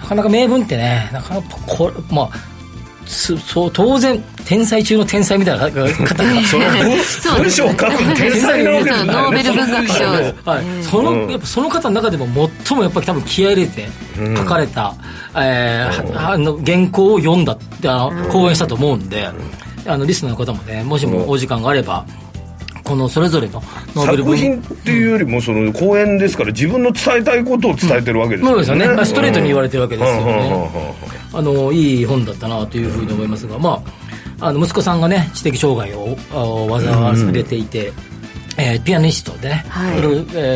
[0.00, 2.30] なかなか名文ってねなかなかこれまあ
[3.10, 5.88] すそう当然天才中の天才みたいな方が
[6.46, 6.60] そう
[7.38, 12.26] 文章を書く天才なわけじゃないノーベル文学賞はい、そのやっぱその方の中でも
[12.66, 13.88] 最もやっぱり多分気合い入れて
[14.36, 14.94] 書かれた、
[15.36, 19.28] えーはあの原稿を読んだってあの講演したと思うんで、
[19.86, 22.04] あのリスナーの方もねもしもお時間があれば、
[22.90, 23.62] このそれぞれの
[23.94, 28.96] ノーベル品っていうよりもその講演ですから自分の伝えたいことを伝えてるわけですそうよね,、ですよね。
[28.96, 30.94] まあストレートに言われてるわけですようんうんうんうんね
[31.32, 33.80] あのいい本だったなというふうに思いますが、ま
[34.40, 37.92] あ、あの息子さんがね知的障害をあ患わされていて、
[38.58, 39.98] えーピアニストでね、はい。
[39.98, 40.00] え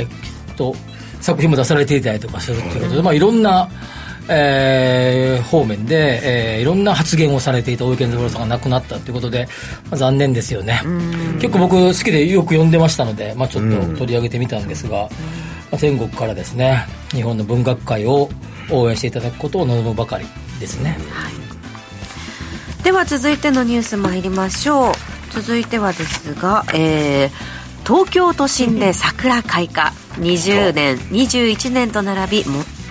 [0.09, 0.75] ーと
[1.21, 3.71] 作品も出されていたりとかするっていうことで、まあ、いろんな、
[4.29, 9.47] えー方面で、えーいろんな発言をされていた大井健三郎さんが亡くなったということで、
[9.91, 10.81] まあ、残念ですよね。
[11.41, 15.03] 結構僕好きでよく読んでましたので、まあ、ちょっと取り上げてみたんですが、
[15.71, 18.31] まあ、天国からですね日本の文学界を
[18.71, 20.25] 応援していただくことを望むばかり
[20.59, 20.97] ですね、
[22.85, 24.95] では続いてのニュース参りましょう。
[25.31, 27.55] 続いてはですが、えー
[27.87, 29.93] 東京都心で桜開花。
[30.15, 32.45] 20年21年と並び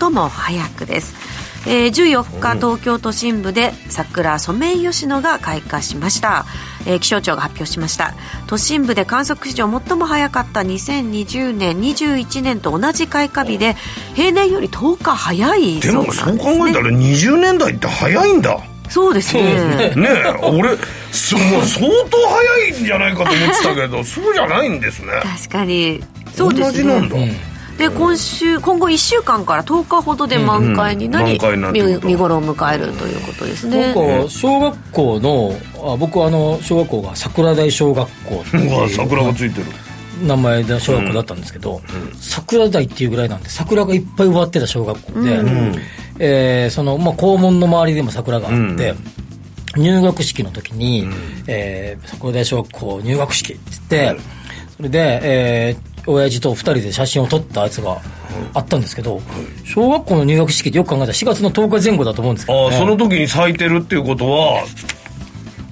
[0.04, 1.16] 最も早くです、
[1.66, 6.46] えー14日東京都心部で桜ソメイヨシノが開花しました、
[6.86, 8.14] えー気象庁が発表しました。
[8.48, 13.78] 都心部で観測史上最も早かった2020年21年と同じ開花日で
[14.14, 18.60] 平年より10日早いでそうなんです、もそうね、考えたら20年代って早いんだ。
[18.90, 19.44] そうですね。
[19.96, 20.10] ね。
[20.14, 20.78] え俺
[21.12, 25.14] すもう相当早いんじゃないかと思ってたけどそうじゃないんですね。
[25.24, 26.04] 確かに。
[26.36, 26.84] そうですね。
[26.84, 27.16] 同じなんだ、
[27.78, 32.08] で今週今後1週間から10日ほどで満開になり、うん満開になってくると。
[32.08, 33.94] 見見頃を迎えるということですなねん。
[33.94, 35.56] か小学校の
[35.94, 38.90] あ僕はあの小学校が桜台小学校っていう。
[38.90, 39.66] 桜がついてる。
[40.22, 41.82] 名前で小学校だったんですけど、
[42.20, 45.42] 桜台っていうぐらいなんで桜がいっぱい植わってた小学校で、
[46.20, 48.94] えーそのまあ、校門の周りでも桜があって、
[49.76, 51.08] 入学式の時に、
[51.48, 54.16] えー桜台小学校入学式っつって、
[54.78, 58.02] それで、えー親父と二人で写真を撮ったやつが
[58.54, 59.22] あったんですけど、
[59.64, 64.64] 小学校の入学式ってよく考えたら4月の10日前後だと思うんですけど、ね、ああその時に咲いてるっていうことは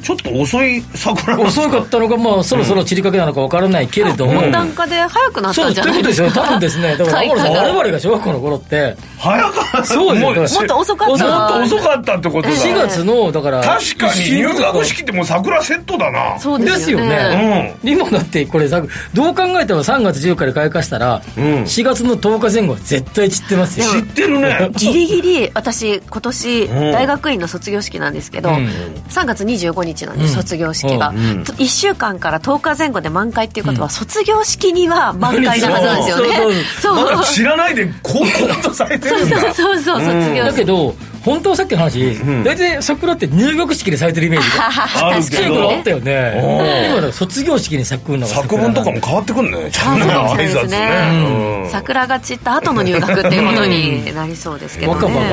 [0.02, 6.02] ちょっと遅い桜なんです遅かったのか、まあ、そろそろ散りかけなのかわからないけれども、温暖化で早くなっそうですたんじゃない？
[6.02, 6.28] ということですよ。
[6.28, 7.18] ね、多分ですね、だから、
[7.62, 9.84] 我々が小学校の頃って、早かった。
[9.86, 10.60] そうですよ。
[10.62, 11.26] もっと遅かった。
[11.28, 14.32] もっと遅かったってことだ4月の、だから、確かに。
[14.32, 16.38] 入学式ってもう桜セットだな。
[16.40, 17.10] そうでですすよよね。
[17.16, 17.76] ね。
[17.84, 17.90] うん。
[17.92, 18.82] 今だってこれさ
[19.14, 21.42] どう考えても3月14日で開花したら、ん。
[21.64, 23.86] 4月の10日前後は絶対散ってますよ。
[23.88, 24.70] 知ってるね。
[24.76, 26.92] ギリギリ私今年ん。
[26.92, 28.70] 大学院の卒業式なんですけど、うん。
[29.10, 36.36] 3月25日なんです、卒業式が、と1週間から10日前後で満開っていうことは、卒業式には満開なはずなんですよね
[36.82, 39.30] そうそうまだ知らないでこうコンとされてるん。
[39.30, 46.90] だそうそうそう卒業式だけど本当はさっきの話、大体桜って入学式で咲いてるイメージがあるちっちゃい頃あったよね。
[46.92, 49.70] 今だ卒業式に咲くのが作文とかも変わってくんね。
[49.72, 50.06] ちゃあんと。
[50.06, 50.82] 挨拶ね。
[50.82, 55.30] ね、桜が散った後の入学っていうことになりそうですけど若葉ね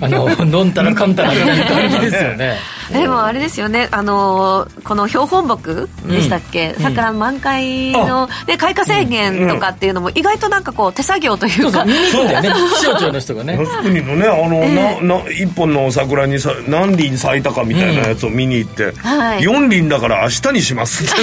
[0.00, 2.56] があの のんたらかんたらみたいな感じですよね。
[2.92, 12.50] でもあれですよね、あのーこの標本木でしたっけ、桜満開の、ね、開花制限とかっていうのも、意外となんかこう、手作業というか、そうそう見に行くんだよね。
[12.78, 13.56] 気象庁の人がね。
[13.56, 19.40] 那須国のねあの、なな一本の桜にさ何輪咲いたかみたいなやつを見に行って、はい。
[19.40, 21.04] 4輪だから明日にします。
[21.04, 21.14] って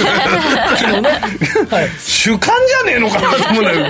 [2.00, 3.86] 主観じゃねえのかなと思うんだけど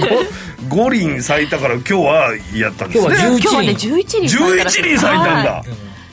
[0.69, 3.17] 5, 輪咲いたから今日はやったんですね。
[3.17, 5.63] 今日は11今日はね、11人11輪咲いたんだ、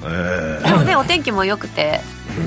[0.01, 0.67] はい。
[0.67, 2.01] でもね、お天気も良くて、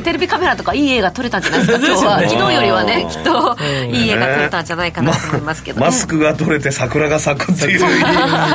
[0.05, 2.21] テレビカメラとかいい映画撮れたんじゃないですか、今日は。
[2.29, 3.57] 昨日よりはね、きっと
[3.93, 5.87] いい映画撮れたんじゃないかなと思いますけどね。
[5.87, 7.81] マスクが取れて桜が咲くっていう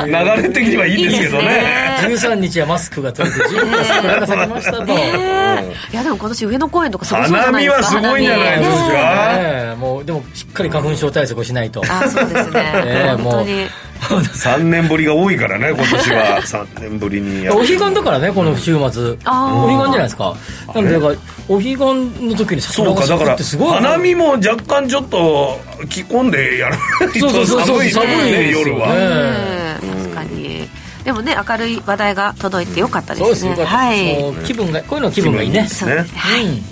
[0.06, 1.42] 流れ的にはいいですけどね。
[1.42, 1.46] い
[2.06, 2.16] いね。
[2.16, 4.84] 13日はマスクが取れて14日は桜が咲きましたと。
[4.84, 7.96] ねいやでも今年上野公園とかすごそうじゃ花見ないですか？
[7.96, 11.82] はすごいんじゃないですか、もうでもしっかり花粉症対策をしないと。
[11.88, 12.72] あそうですね。
[12.86, 13.66] ええ本当に
[14.10, 16.40] 3年ぶりが多いからね今年は。
[16.42, 19.16] 3年ぶりにやお彼岸だからねこの週末。
[19.24, 19.54] あー。
[19.54, 20.34] お彼岸じゃないですか。
[20.74, 21.14] なのでだから
[21.48, 28.50] お彼岸の時にそう桜が咲くかだからってすごい花見も若干ちょっと着込んでやらないそうそうと 寒い寒いね。
[28.50, 29.76] 夜は、え。
[29.82, 30.68] え確かに。
[31.04, 33.54] でもね明るい話題が届いてよかったですね。
[33.56, 34.18] そうはい。
[34.44, 35.66] 気分がこういうの気分がいいね。
[35.68, 36.12] そうですね。
[36.16, 36.62] はい、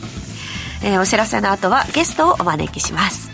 [0.82, 3.27] えーお知らせの後はゲストをお招きします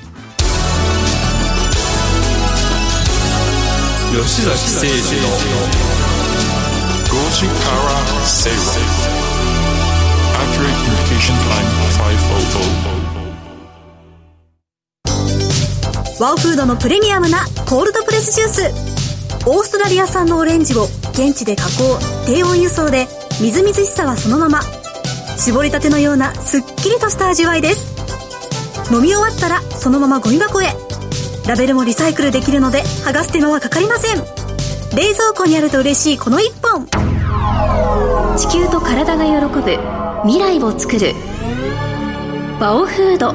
[4.14, 5.26] 吉崎誠二の
[7.02, 7.90] 5時から
[8.24, 8.56] 正論
[10.38, 11.66] Accurate Communication Time
[16.18, 18.62] 500ワオフードのプレミアムなコールドプレスジュース。
[19.48, 23.08] オーストラリア産のオレンジを現地で加工低温輸送で
[23.42, 24.60] みずみずしさはそのまま。
[25.38, 28.94] 絞りたてのようなすっきりとした味わいです。
[28.94, 30.83] 飲み終わったらそのままゴミ箱へ。
[31.46, 34.16] ラベルもリサイクルできるので剥がす手間はかかりません。
[34.96, 36.86] 冷蔵庫にあると嬉しいこの一本。
[38.38, 39.78] 地球と体が喜ぶ
[40.22, 41.12] 未来を作る。
[42.58, 43.34] バオフード。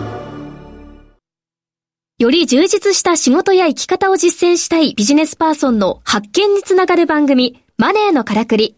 [2.18, 8.76] より充実した仕事や生き方を実践したいビジネスパーソンの発見につながる番組マネーのからくり。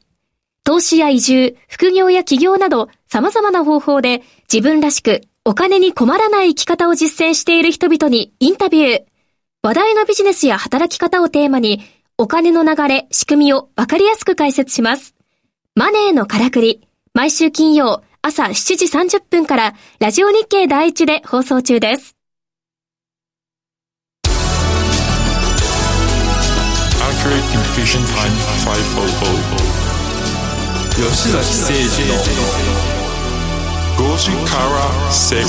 [0.63, 9.10] 投資や移住、副業や起業など様々な方法で自分らしくお金に困らない生き方を実践している人々にインタビュー。
[9.63, 11.81] 話題のビジネスや働き方をテーマに
[12.17, 15.13] お金の流れ、仕組みをわかりやすく解説します。
[15.75, 16.87] マネーのからくり。
[17.13, 22.15] 毎週金曜朝7時30分からラジオ日経第一で放送中です。
[30.95, 32.15] 吉崎誠二の
[34.09, 35.47] 5時から正論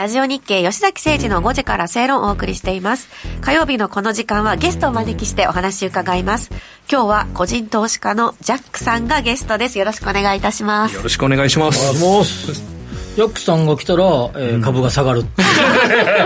[0.00, 3.10] ラジオ日経吉崎誠二の5時から正論をお送りしています。
[3.42, 6.48] 火曜日のこの時間はゲストをお招きしてお話を伺います。
[6.90, 9.78] 今日は個人投資家のジャックさんがゲストです。
[9.78, 10.96] よろしくお願いいたします。
[10.96, 12.79] よろしくお願いします。
[13.16, 15.24] ヤックさんが来たら、えー株が下がる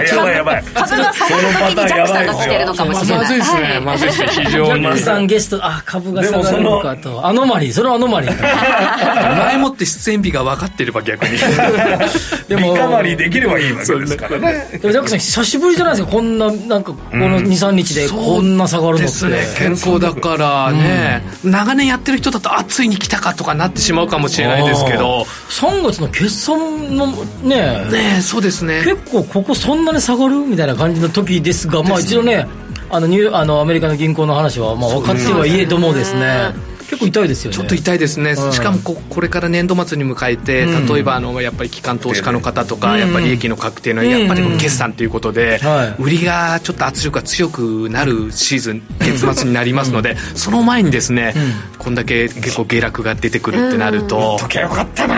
[0.07, 0.65] やばいやばい。
[0.75, 3.19] 株が下がる時にジャックさんが来てるのかもしれない。
[3.19, 3.63] まずいですね。
[3.63, 3.81] はい。
[3.81, 4.29] まずいですね。
[4.31, 4.93] 非ジ常にャッ。
[4.93, 7.27] クさんゲストあ株が下がるのかと。
[7.27, 9.37] アノマリーそれはアノマリー。
[9.39, 11.39] 前もって出演日が分かってれば逆に。
[12.49, 14.69] でもリカバリーできればいいわけですからね。
[14.81, 19.39] でもジャックさん久しぶりじゃないですかこんななんかこの23日でこんな下がるのって、ですね。
[19.59, 27.07] 結構だからね、長年やってる人だと、あ、ついに来たかとかなってしまうかもしれないですけど、3月の決算の
[27.43, 28.83] ねねそうですね。
[28.85, 32.47] 結構ここそんなに下がるみたいな感じの時ですが、まあ一応ね、
[32.91, 36.53] あのニューあのアメリカの銀行の話はまあ分かってはいえどもですね、
[36.89, 37.57] 結構痛いですよね。
[37.57, 38.53] ちょっと痛いですね、うん。
[38.53, 40.87] しかもここれから年度末に迎えて、うん。
[40.87, 43.01] 例えばあのやっぱり機関投資家の方とか、うん。
[43.01, 46.03] やっぱり利益の確定の、うんやっぱり決算ということで、はい。
[46.03, 51.35] 売りがちょっと圧力が強くなるシーズン、月末になりますので、その前にですね、
[51.79, 55.17] こんだけ結構下落が出てくるってなると、時計よかったな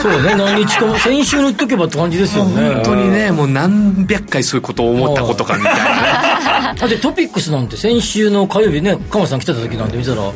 [0.00, 6.74] そうね何日かも先週塗っとけばって感じですよね本当にね、もう何百回そういうことを思ったことかみたいなね。
[6.80, 10.34] だってトピックスなんて先週の火曜日ね鎌田さん来てた時なんて見たらき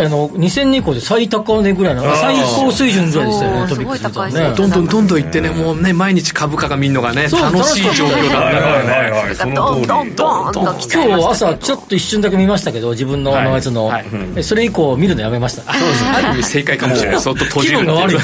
[0.00, 2.02] あの2000年以降で最高値ぐらいの。
[2.16, 4.54] 最高水準ぐらいでしたよねトピックス見たらすごい高いですね。
[4.56, 8.82] どんどんどんどんいってね、もうね、毎日株価が見るのがね、楽しい状況だったから。
[8.84, 8.90] ね。
[8.90, 9.34] はいはい。
[9.34, 13.50] それがどんどんどんと来ちゃい今日朝ちょっと一瞬だけ見ましたけど自分のあの。
[13.54, 13.90] やつの、
[14.42, 15.72] それ以降見るのやめました。
[15.72, 16.04] そうです。
[16.04, 16.10] ね。
[16.10, 17.20] ある意味正解かもしれない。
[17.20, 18.16] そっと閉気じる分が悪い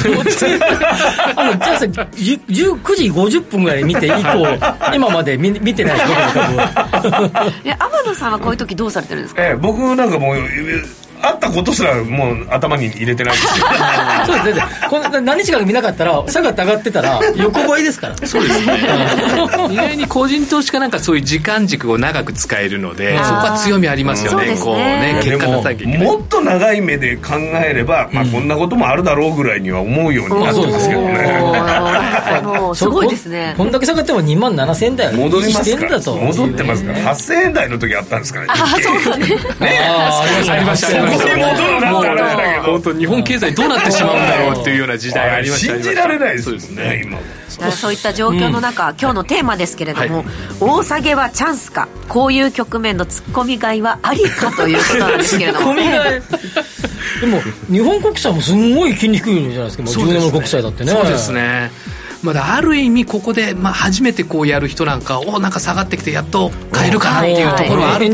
[1.36, 4.46] あのじゃあさ10 9時50分ぐらい見て以降
[4.94, 6.68] 今まで見見てないです僕の
[7.00, 7.26] 株
[7.64, 9.42] いや 天野さんはこういう時どうされてるんですか？
[9.42, 10.36] ええ僕なんかもう
[11.22, 13.66] 会ったことすらもう頭に入れてないですよ。
[14.26, 18.16] そうですねこの何日か見なかったら下がって上がってたら横ばいですから。
[18.26, 18.74] そうですね。
[19.70, 24.38] 意外に個人投資家なんかそういう時間軸を長く使えるので、そこは強みありますよね。
[24.38, 24.64] そうですね。
[24.64, 25.98] こうね、結果出さなきゃいけない。
[25.98, 31.40] もっと長い目で考えれば、まあ、こんなこともあるだろうぐらいには思うようになってますけどね、
[32.42, 33.54] もうすごいですね。
[33.56, 35.98] こんだけ下がっても2万7000円台戻りますから。
[35.98, 36.98] 戻ってますから。
[37.14, 41.05] 8000円台の時あったんですからあそうなんですあーありましたね。
[41.10, 47.02] こ戻るなんてあれだけど本当日本経済どうなってしまうんだろうっていうような時代ありました信じられないですね。
[47.04, 47.18] 今。
[47.70, 50.24] そういった状況の中、今日のテーマですけれども、
[50.60, 55.72] 大下げはチャンスかこういう局面の突っ込み買いはありかということなんですけれども。
[55.72, 56.04] 込みが
[57.20, 57.40] でも
[57.70, 60.90] 日本国債もすんごい金利低いじゃないですかもう10年の国債だってね。
[60.92, 61.70] そうですね。
[62.26, 68.06] まだある意味ここで、まあ、初めてこうやる人なんかおなんか下がってきてやっと買えるかなっていうところはある。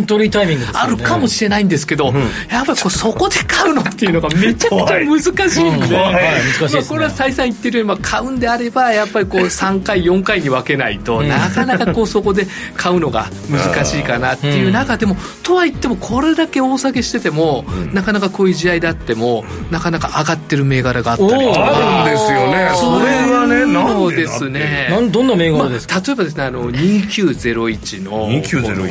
[0.61, 0.66] ね。
[0.75, 2.12] あるかもしれないんですけど、
[2.51, 6.12] やっぱりこうそこで買うのっていうのがめちゃくちゃ難しいんで、まあ
[6.88, 12.46] これは再三言ってるように、まあ、買うんであればやっぱりこう3回4回に分けないと、なかなかこうそこで
[12.77, 22.03] 買うのが難しいかなっていう中でも、とは言ってもこれだけ大下げしてても、なかなかこういう試合であってもなかなか上がってる銘柄があったりとか。
[22.03, 22.70] あるんですよね。
[22.75, 24.88] それはねなんそうでですね。
[24.90, 28.88] なんどんな銘まあ、柄ですか、例えばですねあの2901の2901この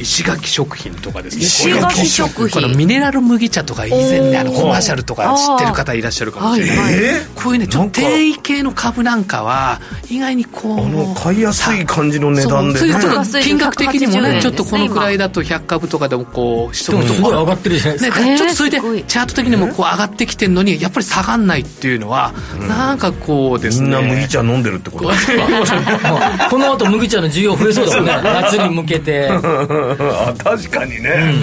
[0.00, 1.42] 石垣食品とかですね。
[1.44, 2.62] 石垣食品。
[2.62, 7.20] このミネラル麦茶とか以前ねあのコマーシャルとか知ってる方いらっしゃるかもしれない、はいはい。
[7.34, 12.94] こういうねちょっと定位系の株なんかは意外にこうあの買いやすい感じの値段でね。
[13.42, 14.42] 金額的にも180円ね。
[14.42, 22.32] ちょっとこのくらいだと100株とかでもこう一でもすごい上がっってるじゃないですね、か、えーちょっとそれでチャート的にもこう上がってきてるのにやっぱり下がんないっていうのは、
[22.68, 23.84] なんかこうですね。
[23.84, 25.08] みんな麦茶飲んでるってこと？
[25.10, 28.12] ですかまあこの後麦茶の需要増えそうだもんね。
[28.22, 29.28] 夏に向けて。
[29.30, 31.34] あ確かにね、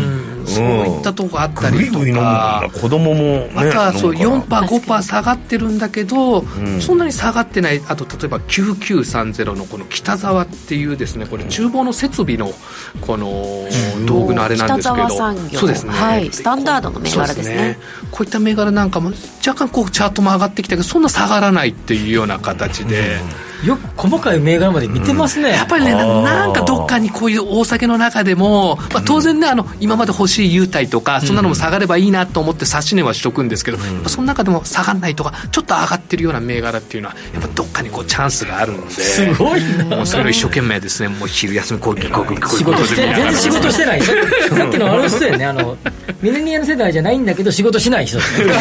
[0.56, 2.62] そういったとこあったりとか。
[2.64, 6.46] だ子供もねまたそう飲むから4%、5%下がってるんだけど、
[6.80, 12.52] そんなに下がってない、あと例えば9930のこの北沢っていうですね、これ、厨房の設備の
[13.02, 13.68] この
[14.06, 16.32] 道具のあれなんですけど、北沢産業そうですね、はい。
[16.32, 17.80] スタンダードの銘柄ですね。
[18.12, 19.12] こういった銘柄なんかも、
[19.46, 23.20] 若干こうチャートも上がってきたけど、そんな下がらないっていうような形で。
[23.66, 39.98] よく細かい銘柄まで見てますね、やっぱりね、ななんかどっかにこういう大酒の中でも、まあ、当然ね、あの今まで欲しい優待とか、そんなのも下がればいいなと思って、指し値はしとくんですけど、やっぱその中でも下がらないとか、ちょっと上がってるような銘柄っていうのは、やっぱどっかにこうチャンスがあるんで、すごいな。
[39.98, 44.14] もうそれを一生懸命ですね、もう昼休み、こういう、こういう、こういう仕事して全然仕事してないさ
[44.56, 45.78] さっきのあの人だよねあの
[46.22, 48.54] ミレニアル世代じゃないんだけど仕事しない人ですね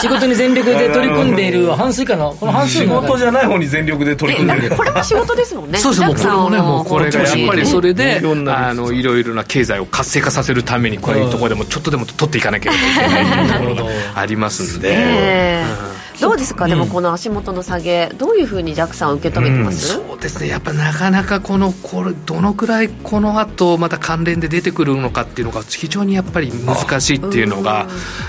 [0.00, 4.76] 仕事に全力で取り組んでいる半数以下のこの半数仕の中事じゃない方に全力で取り組んでる。
[4.76, 5.78] これも仕事ですもんね。
[5.78, 13.82] そうですもうこれもねもうこれがやっぱりそれであのいろいろな経済を活性化させるためにこういうところでもちょっとでも取っていかなきゃいけないところが
[14.14, 20.48] ありますんで、ええどうですか、でもこの足元の下げどういうふうにジャックさん受け止めてます、そうですね。
[20.48, 27.86] やっぱなかなかこのこれどのくらいこの後また関連で出てくるのかっていうのが非常にやっぱり難しいっていうのが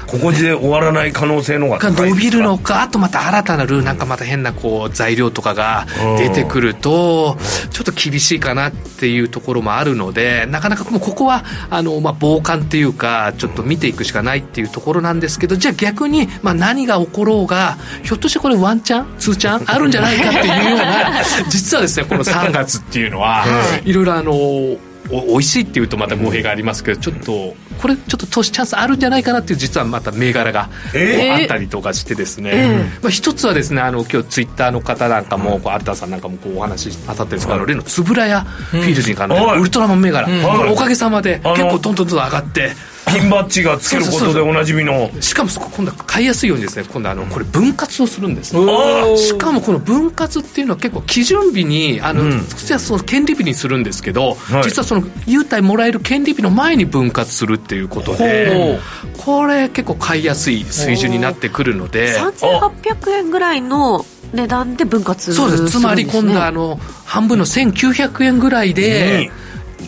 [0.08, 7.38] ここで終わらない可能性の方がが高い伸びるのかあとまた新たなるなんかまた変なこう材料とかが出てくると
[7.72, 19.18] ちょっと厳しいかなっていうところもあるのでなかなかもうここはあの、まあ、傍観っていうかちょっと見ていくしかないっていうところなんですけどじゃあ逆に、まあ、何が起ころうがひょっとしてこれワンチャン？
[19.18, 19.64] ツーチャン？
[19.70, 23.46] あるんじゃないかっていうような 実はですねこの3月っていうのは、
[23.86, 23.94] い。
[23.94, 24.78] ろいろあのお
[25.10, 39.60] 美味しいっていうとまた語弊がありますけどちょっとこれちょっと投資チャンスあるんじゃないかなっていう実はまた銘柄がえあったりとかしてですね、まあ、一つはですねあの今日ツイッターの方なんかも、こう有田さんなんかもこうお話しなさってるんですけど、あの例の円谷フィールディングの、はい。
[39.60, 42.74] ウルトラマン銘柄、これおかげさまで結構どんどんどんどん上がって、
[43.12, 45.10] ピンバッジがつけることでおなじみの。
[45.20, 46.86] しかもそこ今度は買いやすいようにですね。
[46.92, 49.18] 今度はあのこれ分割をするんです、おー。
[49.18, 54.64] しかもこの分割っていうのは結構基準日にあの、実はその権利日にするんですけど、はい。
[54.64, 58.80] 実はその優待もらえる権利日の前に分割するっていうことで
[59.18, 62.20] これ結構買いやすい水準になってくるので。
[62.20, 65.72] 3800円ぐらいの値段で分割そうです。
[65.72, 69.32] つまり今度はあのの半分の1900円ぐらいで、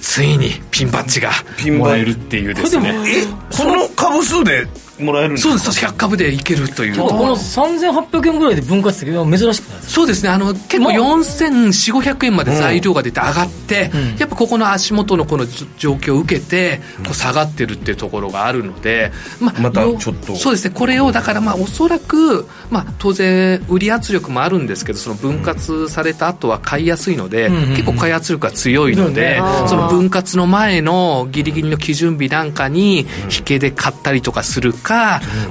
[0.02, 1.32] ついにピンバッジが
[1.78, 2.94] もらえるっていうですね。
[3.08, 4.68] えその株数で
[5.04, 5.58] もらえるんですか？
[5.60, 5.86] そうです。
[5.86, 6.96] 100株でいけるという。
[6.96, 9.82] ちょっとこの3800円ぐらいで分割って珍しくないですか？
[9.82, 10.30] そうですね。
[10.30, 10.94] あの結構まあ。
[10.94, 14.18] 4400円まで材料が出て上がって、うん。
[14.18, 15.46] やっぱここの足元のこの
[15.78, 20.36] 状況を受けてこう下がってるっていうところがあるので、ままたよちょっと。
[20.36, 20.76] そうですね。
[20.76, 33.00] これをだからまあおそらく、まあ、当然売り圧力もあるんですけどその分割された後は買いやすいので、うんうんうん結構買い圧力が強いので、うんその分割の前のギリギリの基準日なんかに
[33.36, 34.91] 引けで買ったりとかするか、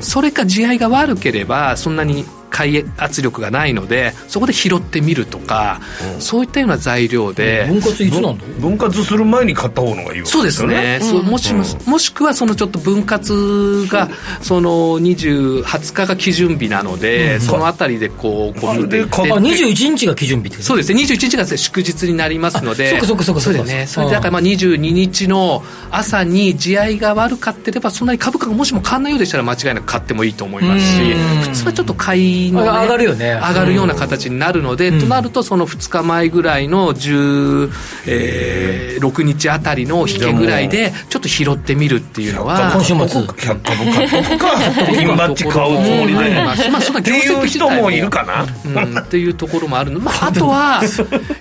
[0.00, 5.80] それか地合いが悪ければそんなに買い圧力がないのでそこで拾ってみるとか、
[6.18, 14.08] そういったような材料で、分割いつなんだ分割する前に買った方のがいいわけそうですね、そうもしももしくはそのちょっと分割が
[14.42, 21.02] その20 20日が基準日なので、そのあたりでこうこうであ21日が基準日ってそうですね。
[21.02, 22.88] 21日が祝日になりますので。
[22.88, 23.40] あそっかそっかそっか。
[23.40, 23.86] そうですね。
[23.86, 31.18] それでだからまあ22日の朝に地合いが悪かってればそんなに株価がもしも変わんないようでしたら間違いなく買ってもいいと思いますしうん。
[31.42, 33.32] 普通はちょっと買いの、あ上がるよね。
[33.32, 37.70] 上がるような形になるので、となるとその2日前ぐらいの16、
[38.06, 43.22] えー6日あたりの引けぐらいでちょっと拾ってみるっていうのは今週末。
[43.22, 50.82] 100株買っとくかピンバッジ買うつもりでまあまあそんな業績いう人自体もいるかなうん、っていうところもあるの、まあ、あとは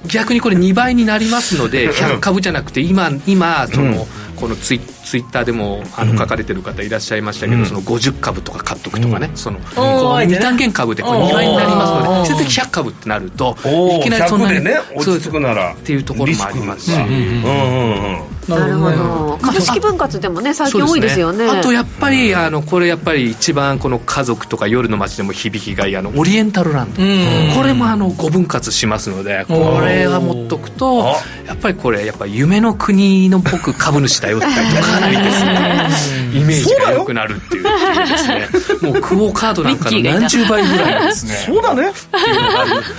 [0.07, 15.73] 逆にこれ2倍になりますので100株じゃなくて今今その、このツイツイッターでもあの書かれてる方いらっしゃいましたけど、その50株とか買っとくとかね、そのこのあえてね未単元株でこれ2倍になりますので最低100株ってなるといきなりそんな100にでねそう落ち着くなら。
[15.73, 16.93] っていうところもありますし。
[16.93, 21.47] うんうんうんなるほねど株式分割でもね最近多いですよね。
[21.47, 35.89] あとやっぱりあのこれやっぱり一番この家族とか夜の街でも響きがいいあのオリエンタルランド、んこれもあの5分割しますのでこれは持っとくとやっぱりこれやっぱ夢の国の僕株主だよって言ったりとかなりですね
[36.33, 37.63] イメージが良くなるっていう。
[37.63, 41.33] ですねもうクオカードなんかの何十倍ぐらいですね。
[41.33, 41.91] そうだね。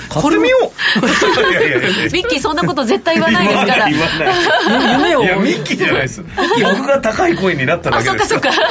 [0.09, 3.89] これ見よういやいやいやミッキーそんなこと絶対言わないですから。
[3.89, 6.23] 言わない夢をいやミッキーじゃないです。
[6.23, 8.29] 僕が高い声になっただあけです。
[8.29, 8.69] そっかそっか。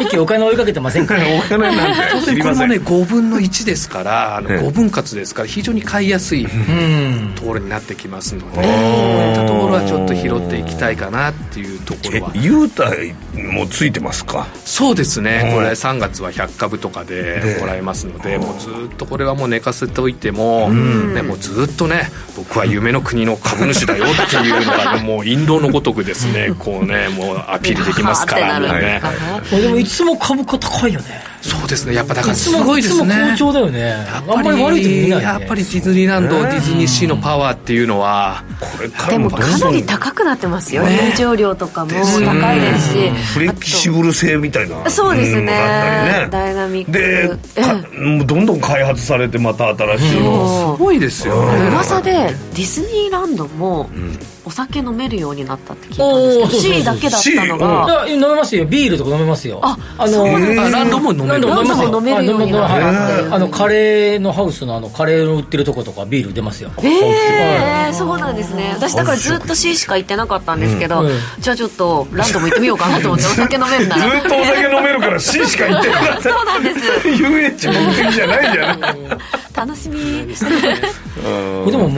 [0.00, 1.22] 一気にお金追いかけてませんから。
[1.36, 4.58] お金なんて知りませんこれもね5分の1ですからあのええ。
[4.58, 12.32] 5分割ですから非常に買いやすいうんところになってきますので、そういったところはちょっと拾っていきたいかなっていうとこえろは。
[12.64, 14.46] 優待もついてますか？
[14.64, 15.54] そうですね、うん。
[15.54, 29.00] これ3月は100株とかでもらえますので、もうずっとこれはもう寝かせておいても、ね、もうずっとね、僕は夢の国の株主だよっていうのが、ね、 もう印籠のごとくですね、こうね、もうアピールできますからね。
[29.50, 33.14] でもいつも株価高いよねそうですね、やっぱだからすごいですね。
[33.32, 33.80] 好調だよね。
[33.80, 40.82] やっぱあんまり悪い時見ないやっぱりディズニーランド、ディズニーシーのパワーっていうのは、これからでもかなんり高くなってますよ。
[40.84, 41.12] ね。
[41.14, 43.10] 入場料とかも高いですし。
[43.34, 44.88] フレキシブル性みたいな。
[44.90, 46.28] そうですね。
[46.30, 46.92] ダイナミック。
[46.92, 47.24] で
[48.22, 50.76] うどんどん開発されてまた新しいの。
[50.76, 51.68] すごいですよね。
[51.68, 53.90] 噂でディズニーランドも
[54.46, 58.06] お酒飲めるようになったって聞いたんですけど C だけだったのが。
[58.06, 58.66] いや飲めますよ。
[58.66, 59.60] ビールとか飲めますよ。
[59.62, 60.28] ああのあ
[60.70, 63.34] ランドも飲めるランドも飲めますよランドも飲めるようになった。
[63.36, 64.32] あのカレーの？
[64.32, 66.70] ハウスのあのカレーの売ってるとことかビール出ますよ。
[66.82, 68.72] ええそうなんですね。
[68.74, 71.10] 私だからずっと C しか行ってなかったんですけど、うん。
[71.38, 74.10] じゃあちょっとランドも行ってみようかなと思ってお酒飲めるなら。
[74.20, 77.08] ずっとお酒飲めるから C しか言ってなかったそうなんです。
[77.08, 77.72] 遊園地目
[78.04, 78.80] 的じゃないじゃん
[79.54, 80.26] 楽しみ。
[81.70, 81.90] でも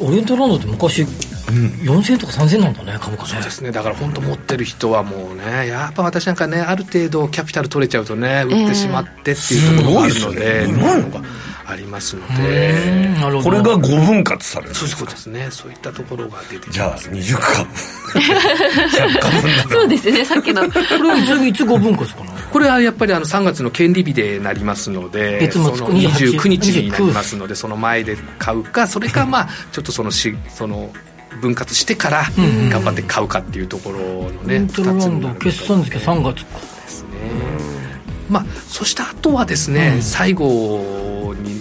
[0.00, 1.06] オリエンタルランドって昔
[1.46, 3.28] 4000円とか3000円なんだね株価ね。
[3.30, 3.70] そうですね。
[3.70, 11.28] だから本当持ってる人はもうねやっぱ私なんかねある程度キャピタル取れちゃうとね売ってしまってっていうところがあるので、すごいっすねっていうのが
[11.66, 13.62] ありますのでなるほど。
[13.62, 15.48] これが5分割されるそういうことですね。
[15.50, 17.70] そういったところが出てきじゃあます20株。
[18.14, 20.62] 100株になるそうですねさっきの。
[20.62, 22.32] これはいついつ5分割かな？
[22.54, 30.92] これはやっぱりあの3月の権利日でなりますので月末その28 29日になりますのでその前で買うかそれかまあちょっとそのしその
[31.40, 32.24] 分割してから
[32.70, 36.58] 頑張って買うかっていうところのねオリエンタル2つ決算月は3月か。
[36.58, 37.08] ですね。
[38.28, 41.03] まあそしてあとはですね、最後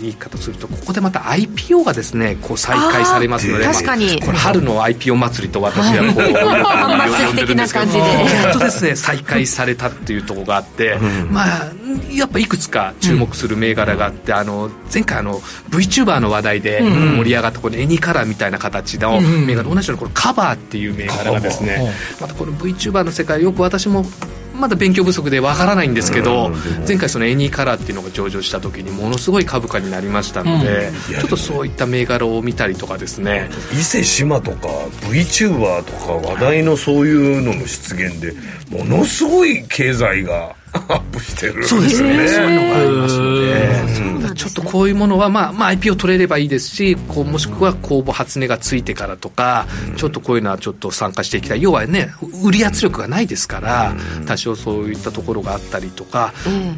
[0.03, 4.05] にいかとするとここでまた IPO がですねこう再開されますので確かに。
[4.07, 6.33] まあこれ春の IPO 祭りと私はこう
[6.63, 7.85] 反発呼んでるんですけど。
[7.85, 10.97] 的な感じでやっとですね再開されたっていうところがあって、
[11.29, 11.71] まあ
[12.11, 15.39] やっぱいくつか注目する銘柄があって、あの前回あの
[15.69, 24.05] VTuber の話題で盛り上がったこのエニカラーみたいな形の銘柄同じようにこのカバーっていう銘柄がですねまたこの VTuber の世界よく私も
[24.53, 26.51] まだ勉強不足でわからないんですけど、
[26.87, 33.49] 前回そのエニーカラーっていうのが上場した時にものすごい株価になりましたので、ちょっとそういった銘柄を見たりとかですね。
[33.73, 34.67] 伊勢志摩とか
[35.09, 38.33] VTuber とか話題のそういうのの出現で
[38.73, 41.89] ものすごい経済が アップしてるんですよね。
[41.89, 49.67] そういうのがありますので、ちょっとこういうものは、まあ、まあ IPO 取れればいいですしこうもしくは公募発値がついてからとか、
[49.97, 51.55] ちょっとこういうのはちょっと参加していきた。
[51.55, 52.11] い要はね
[52.43, 53.93] 売り圧力がないですから、
[54.25, 56.33] 多少そういったところがあったりとか、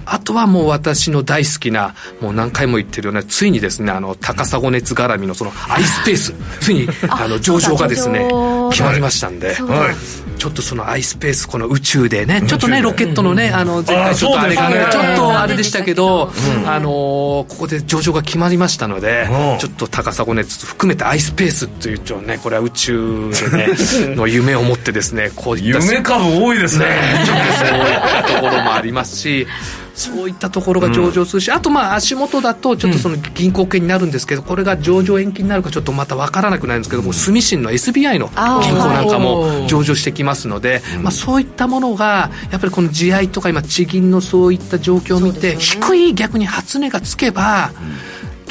[0.05, 6.33] あとはもう私の大好きなもう何回も言ってるようなついにですねあの高砂熱絡みのそのアイスペース。
[6.59, 8.27] ついに あの上場がですね
[8.71, 9.53] 決まりましたんで。
[9.53, 16.31] はいちょっとそのアイスペースこの宇宙でねちょっとねロケットのねあの前回ちょっとあれがねちょっとあれでしたけど
[16.65, 19.59] あのここで上場が決まりましたのでうん。
[19.59, 23.67] ちょっと高砂熱含めてアイスペースというちょねこれは宇宙でね
[24.15, 26.85] の夢を持ってですねこういった夢株多いですね
[27.25, 29.47] ちょっとそういったところもありますし
[29.95, 38.27] そういったところが上場するし、あとまあ足元だとちょっとその銀行系になるんですけど、これが上場延期になるかちょっとまた分からなくなるんですけども、住信の SBI の
[38.61, 47.71] 銀行なんかも上場してきますので、まあ、そういったものがやっぱりこの地合いとか今地銀のそういった状況を見て、低い逆に初値がつけば、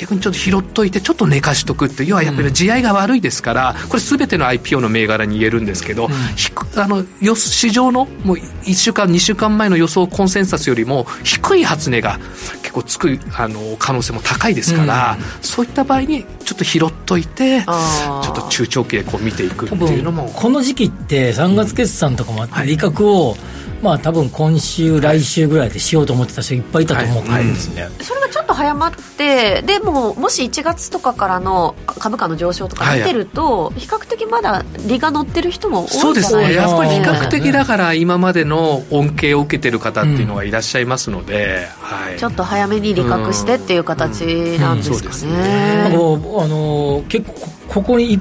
[0.04, 12.18] 逆にちょっと拾っといてちょっと寝かしとくって要はやっぱり地合いが悪いですからこれ全ての IPO の銘柄に言えるんですけど、ひくあのよ市場のもう1週間2週間前の予想コンセンサスよりも低い初値が
[12.62, 20.24] 結構つくあの可能性も高いですから、そういった場合にちょっと拾っといてちょっと中長期でこう見ていくって多いうのも。
[20.24, 23.36] 分この時期って3月決算とかもあって利確を
[23.84, 27.24] まあ多分今週来週ぐらいでしようと思ってた人いっぱいいたと思う。
[27.24, 44.22] んですね、それがちょっと早まってでももし1月とかからの株価の上昇とか見てると、比較的まだ利が乗ってる人も多いそうですね、やっぱり比か較的だから今までの恩恵を受けてる方っていうのがいらっしゃいますので、はい、ちょっと早めに利確してっていう形
[44.58, 45.84] なんですかね。
[45.84, 48.20] あのー結構こここにい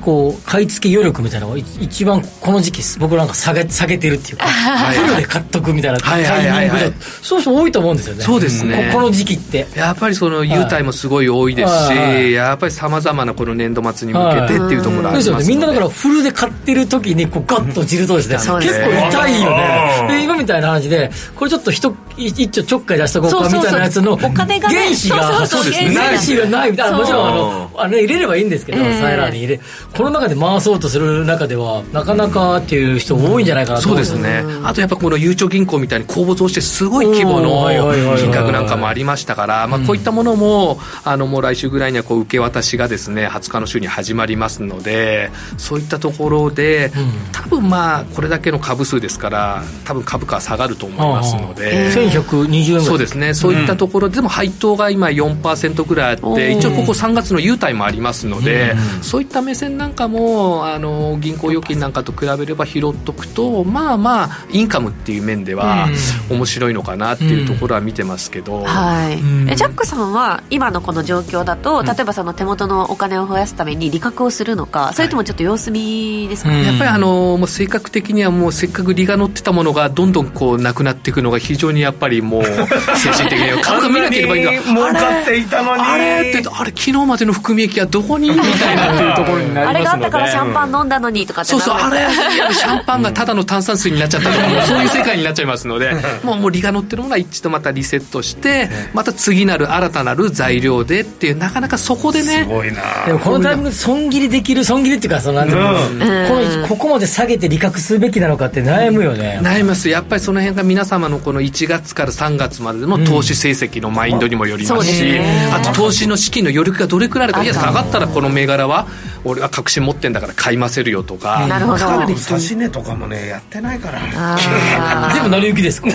[0.00, 4.46] こう買い付け余力みたいなのがい一番この時期僕なんか下げ下げてるっていうか
[4.92, 6.68] いフルで買っとくみたいなタイはいはいはい。
[6.68, 8.24] はいミングでそういう人多いと思うんですよね。
[8.24, 8.90] そうですね。
[8.92, 9.66] ここの時期って。
[9.76, 12.32] やっぱりその優待もすごい多いですし、はい。
[12.32, 15.44] やっぱりさまざまなこの年度末に向けてっていうところありますよね。
[15.46, 20.06] みんなだからフルで買ってる時にこうガッと落ちるとですです結構痛いよね。
[20.08, 26.98] で今みたいな話でこれちょっと一一丁ちょっかい出しとこうかみたいなやつのお金がね原資がそうそうそうですね原資がないみたいな。
[26.98, 29.60] もちろんあのあの入れればいいんですけど、ええサイラーに入れ
[29.96, 37.68] この中で回そうとする中ではなかなかっていう人多いんじゃないかなとそう思ですね、あとやっぱこのゆうちょ銀行みたいに公募増してすごい規模の
[38.16, 46.92] 金額なんかもありましたから、まあ、こういったものもあのもう来週ぐらいにはこう受け渡しがですね20日の週に始まりますのでそういったところで、
[47.32, 51.90] 多分まあこれだけの株数ですから多分株価は下がると思いますので。
[51.90, 52.84] 1120円ぐらい。
[52.84, 65.88] そうですね、そういったところで、でも配当が今4%ぐらいあって、一応ここ3月の優待もありますので、そういった目線なんかも、あの銀行預金なんかと比べれば拾っとくと、まあまあ、インカムっていう面では、
[66.28, 68.64] 面白いのかなっていうところは見てますけど。
[68.64, 69.22] はい。
[69.22, 69.48] ん。
[69.48, 76.64] えジャックさんは今のこの状況だと、例えばその手元のお金を増やすために利確をするのかそれともちょっと様子見ですか、うん。
[76.64, 82.44] やっぱりあのもう性格的にはもうせっかく利が乗ってたものがどんどんこうなくなっていくのが非常にやっぱりもう
[82.98, 84.26] 精神的に株価見なけれ？
[84.26, 85.82] ばいいんだ儲かっていたのに。
[85.82, 86.30] あれ？
[86.30, 88.30] ってあれ昨日までの含み益はどこに？
[88.34, 92.06] みたいなっていうところになりますのであれがあったからシャンパン飲んだのにとかってそうそう、あれ、
[92.54, 95.92] シャンパンがただの炭酸水になっちゃったとか、そういう世界になっちゃいますので、
[96.22, 102.82] もう、もう、利が乗ってるものは一度またリセットして、また次なる新たなる材料でっていう、なかなかそこでね、すごいな。
[103.06, 109.40] でもこのタイミングで損切りできる損切りっていうかそのなんていうのこのここまで下げて利確するべきなのかって悩むよね。
[109.42, 109.88] 悩みます。
[109.88, 115.18] やっぱりその辺が皆様のこの1月から3月までの投資成績のマインドにもよりますし、
[115.52, 117.44] あと投資の資金の余力がどれくらいあるか。
[117.44, 118.86] いや下がったらこの銘柄は
[119.34, 121.46] 俺は確信持ってんだから買いませるよとか。
[121.46, 121.78] なるほど。
[121.78, 124.00] かなり値とかもねやってないから。
[124.12, 125.88] あ全部成り行きですか？
[125.88, 125.94] で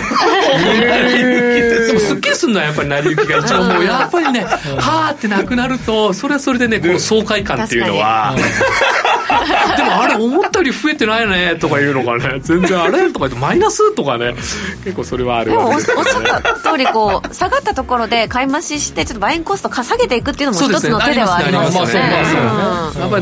[1.92, 8.34] もすっきりするのはやっぱり成り行きが一番もうやっぱりねはーってなくなるとそれはそれでねこの爽快感っていうのは。
[9.76, 14.34] でもあれ思ったよりり増えてないねとか言うのがね全然あれとか言ってマイナスとかね
[14.84, 22.00] 結構それはあるでもおっしゃった通りこう下がったところで買い増ししてちょっとバインコストか下げていくっていうのも一つの手ではありますよね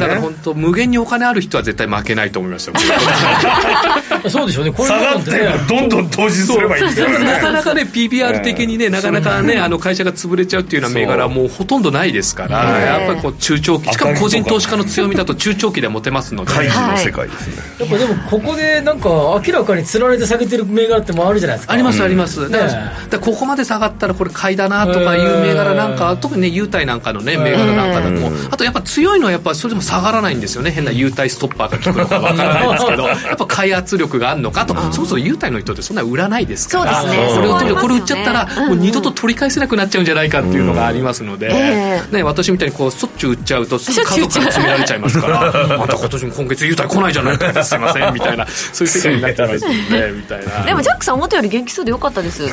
[0.09, 2.79] から本当無限にお金ある人は絶対負けないと思いました
[4.29, 4.73] そうでしょうね。
[4.73, 16.59] これ下がってもどんどん投資すればいいんですからなかねなかね PBR 的にねなかなかねあの会社が潰れちゃうっていうような銘柄はもうほとんどないですからやっぱりこう中長期しかも個人投資家の強みだと中長期で持てますので。
[16.59, 21.75] 会議の世界ですね、やっぱでもここでなんか明らかにつられて下げてる銘柄ってもあるじゃないですか。
[21.75, 22.79] ありますあります、だからね
[23.11, 30.71] だからここまで下がったらこれ買いだなとかいう銘柄なんか、特にね優待なんかのね銘柄なんかでも、あとやっぱ強いのはやっぱそれでも下がらないんですよね。
[30.71, 33.09] 変な優待ストッパーが効くのかわからないですけど。
[33.09, 37.03] やっぱ買い圧力があるのかと、そもそも優待の人ってそんな売らないですから。
[37.03, 37.29] そうですね。
[37.35, 45.53] これをそう思いますよねこれ売っちゃったら、もう二度と取り返せなくなっちゃうんじゃないかっていうのがありますので、えね、私みたいにこうしょっちゅう売っちゃうと家族から詰められちゃいますからあん
[45.89, 48.47] た今年も今月優待来ないじゃないかすいませんみたいな。
[48.47, 50.65] そういう世界になっちゃいますよねみたいな。
[50.65, 52.43] でもジャックさん思ったより元気そうでよかったです。
[52.45, 52.53] もっ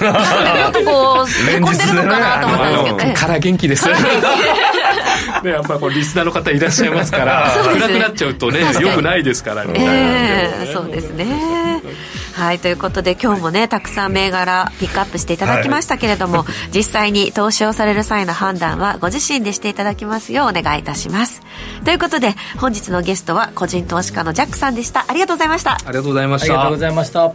[0.71, 2.97] とこうへこんでるのかなと思ったんですけど。
[2.97, 3.87] ねから元気です。
[5.43, 9.73] ね、やっぱこうリスナーの方いらっしゃいますから、そうですね暗くなっちゃうとね、よくないですからね。
[9.77, 11.81] ええそうですね。
[12.33, 21.41] はい、ということで今日もね、たくさん銘柄ピックアップしていただきましたけれども、実際に投資をされる際の判断はご自身でしていただきますようお願いいたします。
[21.85, 25.05] ということで、本日のゲストは個人投資家のジャックさんでした。
[25.07, 25.75] ありがとうございました。
[25.75, 26.77] ありがとうございましたありがとうご。
[26.77, 27.33] ざいました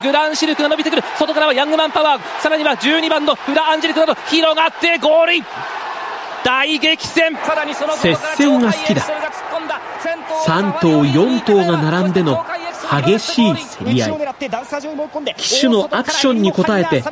[0.00, 5.44] グランシルクが伸びてくる外からはヤングマンパワーさらには12番のフラアンジェリクなど広がってゴールイン
[6.44, 7.36] 大激戦。
[7.96, 9.02] 接戦が好きだ。
[10.46, 12.44] 3頭4頭が並んでの
[13.04, 14.12] 激しい競り合い。
[15.36, 17.02] 騎手のアクションに応えて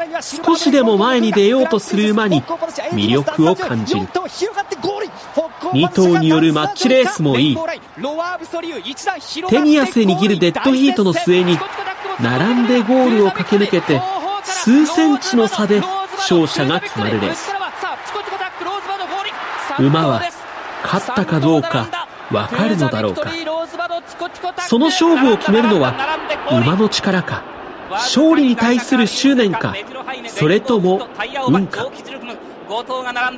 [0.45, 2.43] 少しでも前に出ようとする馬に
[2.93, 4.07] 魅力を感じる。
[5.73, 7.59] 2頭によるマッチレースもいい。
[9.49, 11.59] 手に汗握るデッドヒートの末に
[12.21, 14.01] 並んでゴールを駆け抜けて
[14.45, 15.83] 数センチの差で
[16.17, 17.51] 勝者が決まるレース。
[19.79, 20.23] 馬は
[20.85, 23.31] 勝ったかどうか分かるのだろうか。
[24.69, 25.95] その勝負を決めるのは
[26.51, 27.43] 馬の力か
[27.91, 29.75] 勝利に対する執念か
[30.29, 31.09] それとも
[31.49, 31.87] 運か。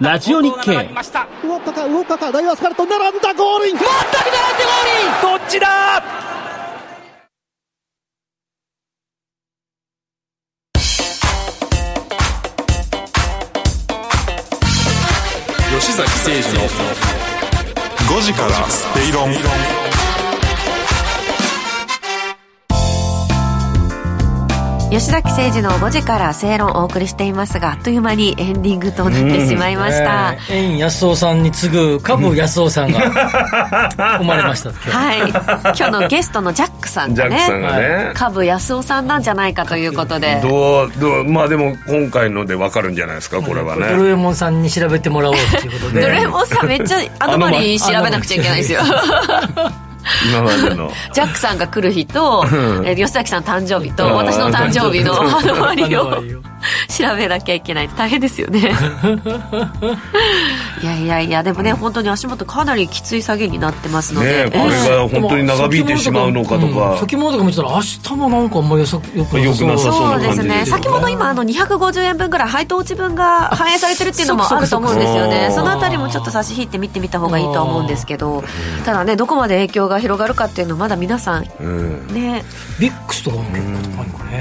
[0.00, 0.72] ラジオ日経。
[0.72, 1.72] 動った。
[1.72, 3.76] か動ったかダイワスカルト並んだゴールイン。
[3.76, 4.02] 全く並ん
[4.56, 5.38] でゴールイン。
[5.38, 6.02] どっちだ？
[19.10, 19.67] から正論
[24.90, 30.34] 吉崎誠二の5時から正論をお送りしていますが、あっという間にエンディングとなってしまいました。
[30.34, 33.00] えー円安夫さんに次ぐ株安夫さんが
[34.18, 35.28] 生まれましたはい。
[35.28, 40.40] 今日のゲストのジャックさんがジャックさんね、がね、株安夫さんなんじゃないかということで。
[40.42, 48.80] どうどうまあでも今回ので分かるんじゃないですかこれはドねルエモンさんに調べてもらおうっていうことで ドラえもんさんめっちゃアノマリー調べなくちゃいけないですよ。
[50.30, 50.90] 今までの。
[51.12, 54.14] ジャックさんが来る日と、えー吉崎さん誕生日と、うん。
[54.14, 56.08] 私の誕生日のアノマリーを。
[56.08, 56.42] アノマリーを
[56.88, 58.72] 調べなきゃいけない大変ですよね。
[60.82, 66.74] いやいやいやでもね本当に足元かなりきつい下げになってますので、ねこれが本当に長引いてしまうのかとうん。
[66.74, 70.32] か先物とか見てたら明日もなんかあんまりよさよくなさそうで。
[70.32, 70.64] すね。
[70.66, 75.48] 先ほど今あの250円分ぐらい配当落ち分が反映されてるっていうのもあると思うんですよね。
[75.50, 78.44] そそのあたりもちょっと差し引いて見てみた方がいいとは思うんですけど
[78.84, 82.06] ただねどこまで影響が広がるかっていうのはまだ皆さんうん。
[82.14, 82.44] ね。
[82.78, 84.37] ビックスとかも結構高いのかね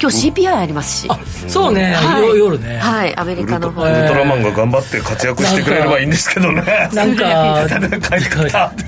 [0.00, 1.08] 今日 CPI ありますし。
[1.10, 2.22] あそうね、はい。
[2.22, 3.16] よ夜ね、はい。
[3.16, 3.82] アメリカの方。
[3.82, 6.62] ウルトラマンが頑張って活躍してくれればいいんですけどね。
[6.92, 7.66] なんか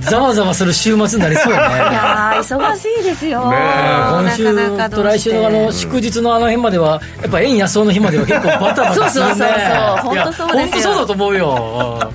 [0.00, 1.58] ざわざわする週末になりそうね。
[1.58, 3.56] いやー忙しいですよ、ね
[4.38, 9.34] 今なかなか週と来週のあの祝日のあの辺まではやっぱ円安の日までは結構バタバタするね。
[10.02, 12.12] そうそうそう本当そうだと思うよ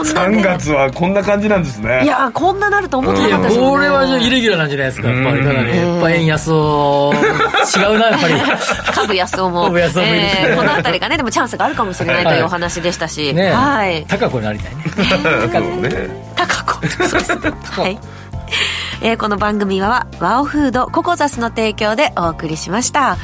[0.00, 2.02] 3月はこんな感じなんですね。
[2.04, 5.08] いやーこんななると思ってなかったでこれはじゃあイレギュラーなんじゃないですか。
[5.08, 5.70] やっぱりかなり。
[5.70, 8.34] うんやっぱ円安を違うなやっぱり。
[8.94, 14.04] 株安夫も株安夫もいるしえーこの辺りがねでもチャンスがあるかもしれないというお話でしたし、ねはい。
[14.08, 14.84] 高子になりたいね。
[15.52, 15.90] そうね。
[16.36, 17.52] 高子そうですね。
[17.62, 17.98] はい
[19.04, 23.16] えーこの番組はワオフードココザスの提供でお送りしました。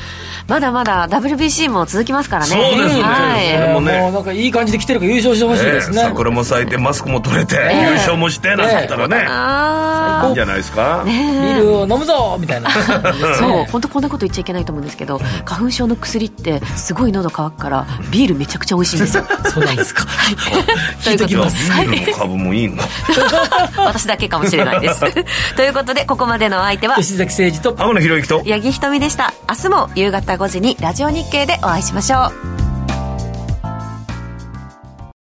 [0.48, 2.50] まだまだ WBC も続きますからね。
[2.50, 3.02] そうですね。
[3.02, 3.74] はい。
[3.74, 4.00] もね。
[4.00, 12.70] もうなんかいい感じで来てるから優勝してほしいですね、ええ桜も咲いてマスクも取れて、え優勝もしてなんて言ったらね、あいいんじゃないですか、ビールを飲むぞみたいな。
[13.38, 19.24] そう本当こんなこと言っちゃいけないと思うんですけど花粉症の薬ってすごい喉乾くからビールめちゃくちゃ美味しいんですよ。
[19.52, 20.06] そうなんですか。
[21.04, 22.82] ということでじゃあビールの株もいいの。
[23.76, 25.00] 私だけかもしれないです。
[25.54, 29.32] ということでここまでのお相手は吉崎誠二と天野博之と八木ひとみでした。
[29.48, 32.32] 明日も夕方5時にラジオ日経でお会いしましょ
[32.64, 32.67] う